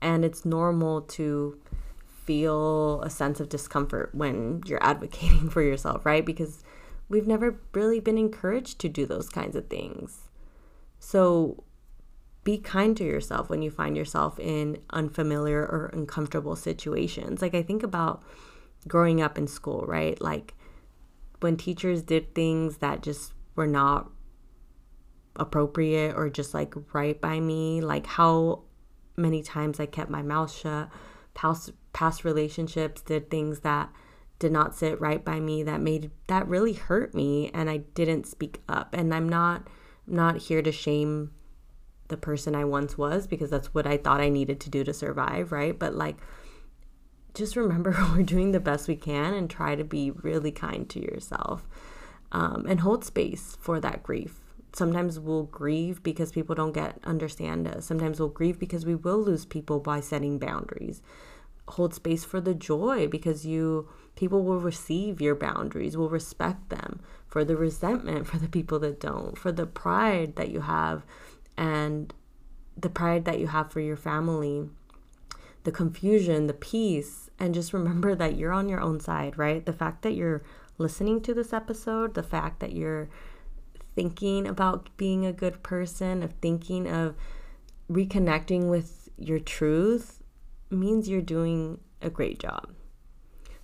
and 0.00 0.24
it's 0.24 0.44
normal 0.44 1.00
to 1.00 1.58
feel 2.06 3.02
a 3.02 3.10
sense 3.10 3.40
of 3.40 3.48
discomfort 3.48 4.10
when 4.14 4.62
you're 4.66 4.82
advocating 4.82 5.48
for 5.48 5.62
yourself, 5.62 6.04
right? 6.04 6.24
Because 6.24 6.62
we've 7.08 7.26
never 7.26 7.60
really 7.72 8.00
been 8.00 8.18
encouraged 8.18 8.78
to 8.80 8.88
do 8.88 9.06
those 9.06 9.28
kinds 9.28 9.56
of 9.56 9.68
things. 9.68 10.28
So 10.98 11.64
be 12.44 12.58
kind 12.58 12.96
to 12.96 13.04
yourself 13.04 13.48
when 13.48 13.62
you 13.62 13.70
find 13.70 13.96
yourself 13.96 14.38
in 14.38 14.78
unfamiliar 14.90 15.60
or 15.60 15.90
uncomfortable 15.92 16.56
situations. 16.56 17.40
Like 17.40 17.54
I 17.54 17.62
think 17.62 17.82
about 17.82 18.22
growing 18.86 19.22
up 19.22 19.38
in 19.38 19.46
school, 19.46 19.84
right? 19.86 20.20
Like 20.20 20.54
when 21.40 21.56
teachers 21.56 22.02
did 22.02 22.34
things 22.34 22.78
that 22.78 23.02
just 23.02 23.32
were 23.56 23.66
not 23.66 24.10
appropriate 25.36 26.14
or 26.16 26.30
just 26.30 26.54
like 26.54 26.74
right 26.92 27.20
by 27.20 27.40
me, 27.40 27.80
like 27.80 28.06
how 28.06 28.62
many 29.16 29.42
times 29.42 29.80
I 29.80 29.86
kept 29.86 30.10
my 30.10 30.22
mouth 30.22 30.52
shut. 30.52 30.88
Past 31.34 31.72
past 31.92 32.24
relationships 32.24 33.02
did 33.02 33.30
things 33.30 33.60
that 33.60 33.90
did 34.38 34.52
not 34.52 34.74
sit 34.74 35.00
right 35.00 35.24
by 35.24 35.40
me 35.40 35.62
that 35.62 35.80
made 35.80 36.10
that 36.26 36.46
really 36.48 36.74
hurt 36.74 37.14
me 37.14 37.50
and 37.54 37.70
I 37.70 37.78
didn't 37.78 38.26
speak 38.26 38.62
up. 38.68 38.94
And 38.94 39.14
I'm 39.14 39.28
not 39.28 39.68
not 40.06 40.36
here 40.36 40.62
to 40.62 40.72
shame 40.72 41.30
the 42.08 42.16
person 42.16 42.54
I 42.54 42.64
once 42.64 42.98
was 42.98 43.26
because 43.26 43.50
that's 43.50 43.72
what 43.72 43.86
I 43.86 43.96
thought 43.96 44.20
I 44.20 44.28
needed 44.28 44.60
to 44.60 44.70
do 44.70 44.84
to 44.84 44.92
survive, 44.92 45.52
right? 45.52 45.78
But 45.78 45.94
like, 45.94 46.16
just 47.32 47.56
remember 47.56 47.96
we're 48.16 48.22
doing 48.22 48.52
the 48.52 48.60
best 48.60 48.88
we 48.88 48.96
can 48.96 49.34
and 49.34 49.48
try 49.48 49.74
to 49.74 49.84
be 49.84 50.10
really 50.10 50.52
kind 50.52 50.88
to 50.90 51.00
yourself 51.00 51.66
um, 52.32 52.66
and 52.68 52.80
hold 52.80 53.04
space 53.04 53.56
for 53.60 53.80
that 53.80 54.02
grief. 54.02 54.43
Sometimes 54.74 55.20
we'll 55.20 55.44
grieve 55.44 56.02
because 56.02 56.32
people 56.32 56.54
don't 56.54 56.72
get 56.72 56.98
understand 57.04 57.68
us. 57.68 57.86
Sometimes 57.86 58.18
we'll 58.18 58.28
grieve 58.28 58.58
because 58.58 58.84
we 58.84 58.94
will 58.94 59.18
lose 59.18 59.44
people 59.44 59.78
by 59.78 60.00
setting 60.00 60.38
boundaries. 60.38 61.00
Hold 61.68 61.94
space 61.94 62.24
for 62.24 62.40
the 62.40 62.54
joy 62.54 63.06
because 63.06 63.46
you 63.46 63.88
people 64.16 64.42
will 64.42 64.60
receive 64.60 65.20
your 65.20 65.34
boundaries, 65.34 65.96
will 65.96 66.10
respect 66.10 66.68
them 66.70 67.00
for 67.26 67.44
the 67.44 67.56
resentment 67.56 68.26
for 68.26 68.38
the 68.38 68.48
people 68.48 68.78
that 68.80 69.00
don't, 69.00 69.38
for 69.38 69.52
the 69.52 69.66
pride 69.66 70.36
that 70.36 70.50
you 70.50 70.60
have, 70.60 71.04
and 71.56 72.12
the 72.76 72.90
pride 72.90 73.24
that 73.24 73.38
you 73.38 73.46
have 73.46 73.72
for 73.72 73.80
your 73.80 73.96
family, 73.96 74.68
the 75.62 75.72
confusion, 75.72 76.46
the 76.46 76.52
peace, 76.52 77.30
and 77.38 77.54
just 77.54 77.72
remember 77.72 78.14
that 78.14 78.36
you're 78.36 78.52
on 78.52 78.68
your 78.68 78.80
own 78.80 79.00
side, 79.00 79.38
right? 79.38 79.64
The 79.64 79.72
fact 79.72 80.02
that 80.02 80.14
you're 80.14 80.42
listening 80.78 81.20
to 81.22 81.34
this 81.34 81.52
episode, 81.52 82.14
the 82.14 82.22
fact 82.22 82.60
that 82.60 82.72
you're 82.72 83.08
thinking 83.94 84.46
about 84.46 84.90
being 84.96 85.24
a 85.24 85.32
good 85.32 85.62
person, 85.62 86.22
of 86.22 86.32
thinking 86.40 86.88
of 86.88 87.14
reconnecting 87.90 88.68
with 88.70 89.08
your 89.16 89.38
truth 89.38 90.22
means 90.70 91.08
you're 91.08 91.20
doing 91.22 91.78
a 92.02 92.10
great 92.10 92.38
job. 92.38 92.74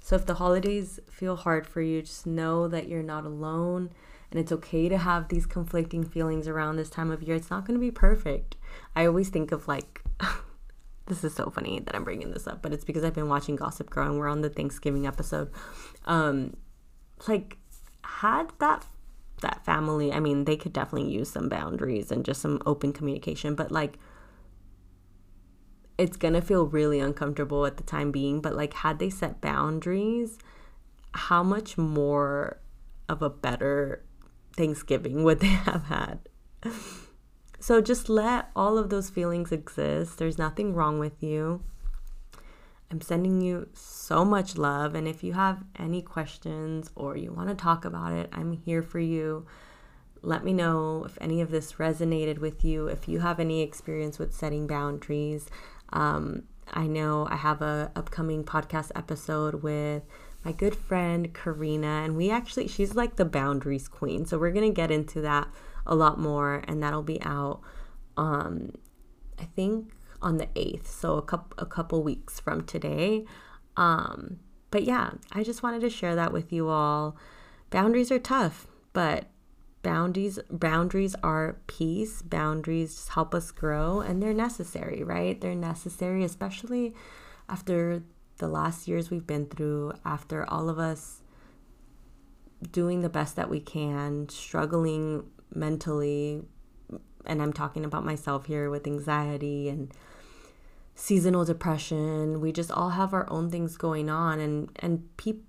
So 0.01 0.17
if 0.17 0.27
the 0.27 0.35
holidays 0.35 0.99
feel 1.11 1.37
hard 1.37 1.67
for 1.67 1.83
you, 1.83 2.03
just 2.03 2.27
know 2.27 2.69
that 2.69 2.89
you're 2.89 3.03
not 3.03 3.25
alone 3.25 3.91
and 4.31 4.41
it's 4.41 4.53
okay 4.53 4.89
to 4.89 4.99
have 4.99 5.29
these 5.29 5.47
conflicting 5.47 6.05
feelings 6.05 6.47
around 6.47 6.77
this 6.77 6.91
time 6.91 7.11
of 7.11 7.23
year. 7.23 7.37
It's 7.37 7.51
not 7.51 7.67
going 7.67 7.79
to 7.79 7.85
be 7.85 7.91
perfect. 7.91 8.57
I 8.95 9.07
always 9.07 9.29
think 9.29 9.53
of 9.53 9.69
like 9.69 10.03
this 11.07 11.25
is 11.25 11.35
so 11.35 11.51
funny 11.51 11.81
that 11.81 11.95
I'm 11.95 12.05
bringing 12.05 12.31
this 12.31 12.47
up, 12.47 12.63
but 12.63 12.73
it's 12.73 12.85
because 12.85 13.05
I've 13.05 13.15
been 13.15 13.29
watching 13.29 13.57
Gossip 13.57 13.91
Girl 13.91 14.09
and 14.09 14.19
we're 14.19 14.29
on 14.29 14.41
the 14.41 14.51
Thanksgiving 14.51 15.07
episode. 15.07 15.51
Um 16.07 16.57
like 17.29 17.59
had 18.03 18.53
that 18.61 18.87
that 19.41 19.65
family, 19.65 20.13
I 20.13 20.21
mean, 20.21 20.45
they 20.45 20.57
could 20.57 20.73
definitely 20.73 21.11
use 21.11 21.31
some 21.31 21.49
boundaries 21.49 22.11
and 22.11 22.25
just 22.25 22.41
some 22.41 22.63
open 22.67 22.93
communication, 22.93 23.55
but 23.55 23.71
like 23.71 23.99
it's 25.99 26.17
going 26.17 26.35
to 26.35 26.41
feel 26.41 26.67
really 26.67 26.99
uncomfortable 26.99 27.67
at 27.67 27.77
the 27.77 27.83
time 27.83 28.11
being, 28.11 28.41
but 28.41 28.55
like 28.55 28.73
had 28.75 28.99
they 28.99 29.11
set 29.11 29.41
boundaries, 29.41 30.39
how 31.13 31.43
much 31.43 31.77
more 31.77 32.59
of 33.09 33.21
a 33.21 33.29
better 33.31 34.05
Thanksgiving 34.57 35.25
would 35.25 35.41
they 35.41 35.47
have 35.67 35.85
had? 35.85 36.21
So 37.61 37.83
just 37.83 38.09
let 38.09 38.51
all 38.57 38.79
of 38.79 38.89
those 38.89 39.11
feelings 39.11 39.53
exist. 39.53 40.17
There's 40.17 40.39
nothing 40.39 40.75
wrong 40.75 40.99
with 40.99 41.23
you. 41.23 41.63
I'm 42.91 43.01
sending 43.01 43.41
you 43.41 43.69
so 43.73 44.25
much 44.25 44.57
love. 44.57 44.95
And 44.95 45.07
if 45.07 45.23
you 45.23 45.33
have 45.35 45.63
any 45.79 46.03
questions 46.03 46.91
or 46.97 47.17
you 47.17 47.33
want 47.33 47.49
to 47.49 47.55
talk 47.55 47.85
about 47.85 48.13
it, 48.13 48.29
I'm 48.33 48.53
here 48.53 48.83
for 48.83 48.99
you. 48.99 49.47
Let 50.23 50.45
me 50.45 50.53
know 50.53 51.05
if 51.05 51.17
any 51.21 51.41
of 51.41 51.51
this 51.51 51.75
resonated 51.75 52.39
with 52.39 52.65
you, 52.65 52.89
if 52.89 53.09
you 53.09 53.21
have 53.21 53.39
any 53.39 53.63
experience 53.63 54.19
with 54.19 54.35
setting 54.35 54.67
boundaries. 54.67 55.49
Um, 55.93 56.45
I 56.73 56.87
know 56.87 57.27
I 57.31 57.37
have 57.37 57.63
a 57.63 57.91
upcoming 57.97 58.45
podcast 58.45 58.91
episode 58.95 59.63
with 59.63 60.03
my 60.45 60.53
good 60.53 60.75
friend 60.75 61.33
Karina, 61.35 62.03
and 62.05 62.17
we 62.17 62.31
actually 62.31 62.69
she's 62.69 62.95
like 62.95 63.17
the 63.17 63.25
boundaries 63.25 63.89
queen. 63.89 64.25
So 64.27 64.39
we're 64.39 64.53
gonna 64.53 64.71
get 64.71 64.91
into 64.91 65.21
that 65.23 65.49
a 65.87 65.95
lot 65.95 66.19
more, 66.19 66.63
and 66.67 66.83
that'll 66.83 67.03
be 67.03 67.21
out. 67.23 67.61
Um, 68.17 68.75
I 69.39 69.45
think 69.45 69.93
on 70.23 70.39
the 70.39 70.49
eighth, 70.57 70.91
so 70.91 71.17
a 71.17 71.23
couple 71.23 71.55
a 71.59 71.67
couple 71.67 72.03
weeks 72.03 72.41
from 72.41 72.65
today. 72.65 73.25
Um, 73.77 74.39
but 74.71 74.85
yeah, 74.85 75.13
I 75.33 75.43
just 75.43 75.63
wanted 75.63 75.81
to 75.81 75.91
share 75.91 76.15
that 76.15 76.33
with 76.33 76.53
you 76.53 76.69
all. 76.69 77.17
Boundaries 77.71 78.11
are 78.11 78.19
tough, 78.19 78.67
but 78.93 79.31
boundaries 79.83 80.39
boundaries 80.51 81.15
are 81.23 81.57
peace 81.67 82.21
boundaries 82.23 83.09
help 83.15 83.35
us 83.35 83.51
grow 83.51 84.01
and 84.01 84.23
they're 84.23 84.35
necessary 84.35 85.03
right 85.03 85.41
they're 85.41 85.55
necessary 85.55 86.23
especially 86.23 86.95
after 87.49 88.03
the 88.39 88.49
last 88.49 88.87
years 88.87 89.11
we've 89.11 89.27
been 89.27 89.47
through 89.47 89.93
after 90.05 90.49
all 90.51 90.69
of 90.69 90.79
us 90.79 91.23
doing 92.73 93.01
the 93.01 93.09
best 93.09 93.37
that 93.37 93.49
we 93.49 93.59
can 93.59 94.29
struggling 94.29 95.25
mentally 95.55 96.43
and 97.25 97.41
i'm 97.41 97.53
talking 97.53 97.85
about 97.85 98.05
myself 98.05 98.47
here 98.47 98.69
with 98.69 98.87
anxiety 98.87 99.69
and 99.69 99.93
seasonal 100.95 101.45
depression 101.45 102.41
we 102.41 102.53
just 102.53 102.71
all 102.71 102.91
have 102.91 103.15
our 103.15 103.29
own 103.31 103.51
things 103.51 103.77
going 103.77 104.11
on 104.11 104.39
and 104.39 104.71
and 104.77 105.17
people 105.17 105.45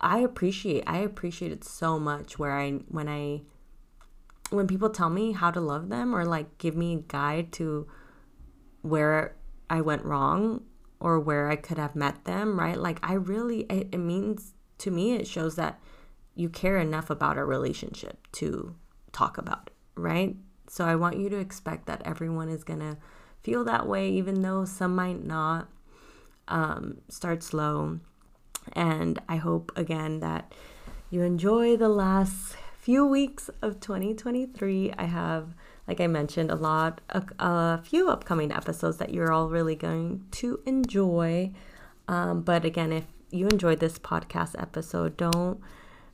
I 0.00 0.18
appreciate 0.18 0.84
I 0.86 0.98
appreciate 0.98 1.52
it 1.52 1.64
so 1.64 1.98
much 1.98 2.38
where 2.38 2.52
I 2.52 2.72
when 2.88 3.08
I 3.08 3.42
when 4.50 4.66
people 4.66 4.90
tell 4.90 5.10
me 5.10 5.32
how 5.32 5.50
to 5.50 5.60
love 5.60 5.88
them 5.88 6.14
or 6.14 6.24
like 6.24 6.58
give 6.58 6.76
me 6.76 6.94
a 6.94 6.98
guide 6.98 7.52
to 7.52 7.86
where 8.82 9.36
I 9.70 9.80
went 9.80 10.04
wrong 10.04 10.64
or 11.00 11.18
where 11.18 11.48
I 11.48 11.56
could 11.56 11.78
have 11.78 11.96
met 11.96 12.24
them, 12.24 12.58
right? 12.58 12.78
Like 12.78 12.98
I 13.02 13.14
really 13.14 13.60
it, 13.62 13.88
it 13.92 13.98
means 13.98 14.54
to 14.78 14.90
me 14.90 15.14
it 15.14 15.26
shows 15.26 15.56
that 15.56 15.80
you 16.34 16.48
care 16.48 16.78
enough 16.78 17.10
about 17.10 17.38
a 17.38 17.44
relationship 17.44 18.26
to 18.32 18.74
talk 19.12 19.38
about 19.38 19.68
it, 19.68 19.72
right? 19.96 20.36
So 20.68 20.84
I 20.84 20.96
want 20.96 21.18
you 21.18 21.28
to 21.30 21.38
expect 21.38 21.86
that 21.86 22.02
everyone 22.04 22.48
is 22.48 22.64
going 22.64 22.80
to 22.80 22.96
feel 23.44 23.62
that 23.64 23.86
way 23.86 24.08
even 24.08 24.42
though 24.42 24.64
some 24.64 24.96
might 24.96 25.24
not. 25.24 25.68
Um, 26.48 27.00
start 27.08 27.42
slow. 27.42 28.00
And 28.72 29.20
I 29.28 29.36
hope 29.36 29.70
again 29.76 30.20
that 30.20 30.52
you 31.10 31.22
enjoy 31.22 31.76
the 31.76 31.88
last 31.88 32.56
few 32.78 33.06
weeks 33.06 33.48
of 33.62 33.80
2023. 33.80 34.92
I 34.98 35.04
have, 35.04 35.54
like 35.86 36.00
I 36.00 36.06
mentioned, 36.06 36.50
a 36.50 36.54
lot, 36.56 37.00
a, 37.10 37.22
a 37.38 37.82
few 37.82 38.10
upcoming 38.10 38.50
episodes 38.50 38.96
that 38.96 39.12
you're 39.12 39.32
all 39.32 39.48
really 39.48 39.76
going 39.76 40.24
to 40.32 40.60
enjoy. 40.66 41.52
Um, 42.08 42.42
but 42.42 42.64
again, 42.64 42.92
if 42.92 43.04
you 43.30 43.46
enjoyed 43.48 43.80
this 43.80 43.98
podcast 43.98 44.54
episode, 44.60 45.16
don't 45.16 45.60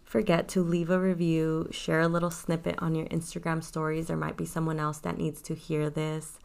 forget 0.05 0.49
to 0.49 0.63
leave 0.63 0.91
a 0.91 0.99
review, 0.99 1.69
share 1.71 2.01
a 2.01 2.09
little 2.09 2.31
snippet 2.31 2.77
on 2.79 2.95
your 2.95 3.07
Instagram 3.07 3.63
stories. 3.63 4.09
There 4.09 4.17
might 4.17 4.37
be 4.37 4.47
someone 4.47 4.81
else 4.81 4.99
that 4.99 5.19
needs 5.19 5.41
to 5.43 5.55
hear 5.55 5.89
this. 5.91 6.39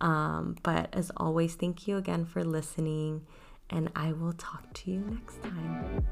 Um, 0.00 0.56
but 0.62 0.88
as 0.92 1.10
always, 1.16 1.54
thank 1.54 1.88
you 1.88 1.96
again 1.96 2.24
for 2.24 2.44
listening 2.44 3.26
and 3.70 3.90
I 3.96 4.12
will 4.12 4.32
talk 4.34 4.72
to 4.74 4.90
you 4.90 5.00
next 5.00 5.42
time. 5.42 6.06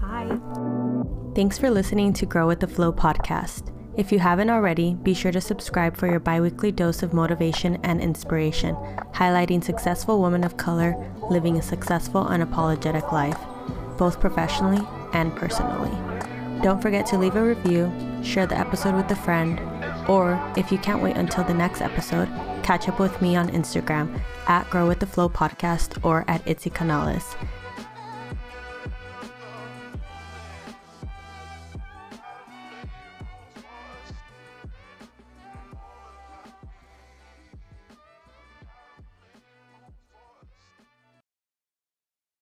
Bye. 0.00 1.34
Thanks 1.34 1.58
for 1.58 1.70
listening 1.70 2.12
to 2.14 2.26
Grow 2.26 2.46
with 2.46 2.60
the 2.60 2.66
Flow 2.66 2.92
podcast. 2.92 3.72
If 3.96 4.12
you 4.12 4.18
haven't 4.18 4.50
already, 4.50 4.94
be 4.94 5.14
sure 5.14 5.32
to 5.32 5.40
subscribe 5.40 5.96
for 5.96 6.06
your 6.06 6.20
biweekly 6.20 6.70
dose 6.72 7.02
of 7.02 7.14
motivation 7.14 7.76
and 7.82 8.00
inspiration, 8.00 8.74
highlighting 9.14 9.64
successful 9.64 10.20
women 10.20 10.44
of 10.44 10.58
color 10.58 10.94
living 11.30 11.56
a 11.56 11.62
successful, 11.62 12.24
unapologetic 12.24 13.10
life, 13.10 13.38
both 13.96 14.20
professionally 14.20 14.86
and 15.14 15.34
personally. 15.34 15.96
Don't 16.62 16.82
forget 16.82 17.06
to 17.06 17.18
leave 17.18 17.36
a 17.36 17.42
review, 17.42 17.90
share 18.22 18.46
the 18.46 18.58
episode 18.58 18.94
with 18.94 19.10
a 19.10 19.16
friend, 19.16 19.60
or 20.08 20.38
if 20.56 20.70
you 20.70 20.78
can't 20.78 21.02
wait 21.02 21.16
until 21.16 21.44
the 21.44 21.54
next 21.54 21.80
episode, 21.80 22.28
catch 22.66 22.88
up 22.88 22.98
with 22.98 23.22
me 23.22 23.36
on 23.36 23.48
Instagram 23.50 24.20
at 24.48 24.68
Grow 24.70 24.88
with 24.88 24.98
the 24.98 25.06
Flow 25.06 25.28
Podcast 25.28 26.04
or 26.04 26.24
at 26.26 26.42
Itzy 26.48 26.68
Canales. 26.68 27.36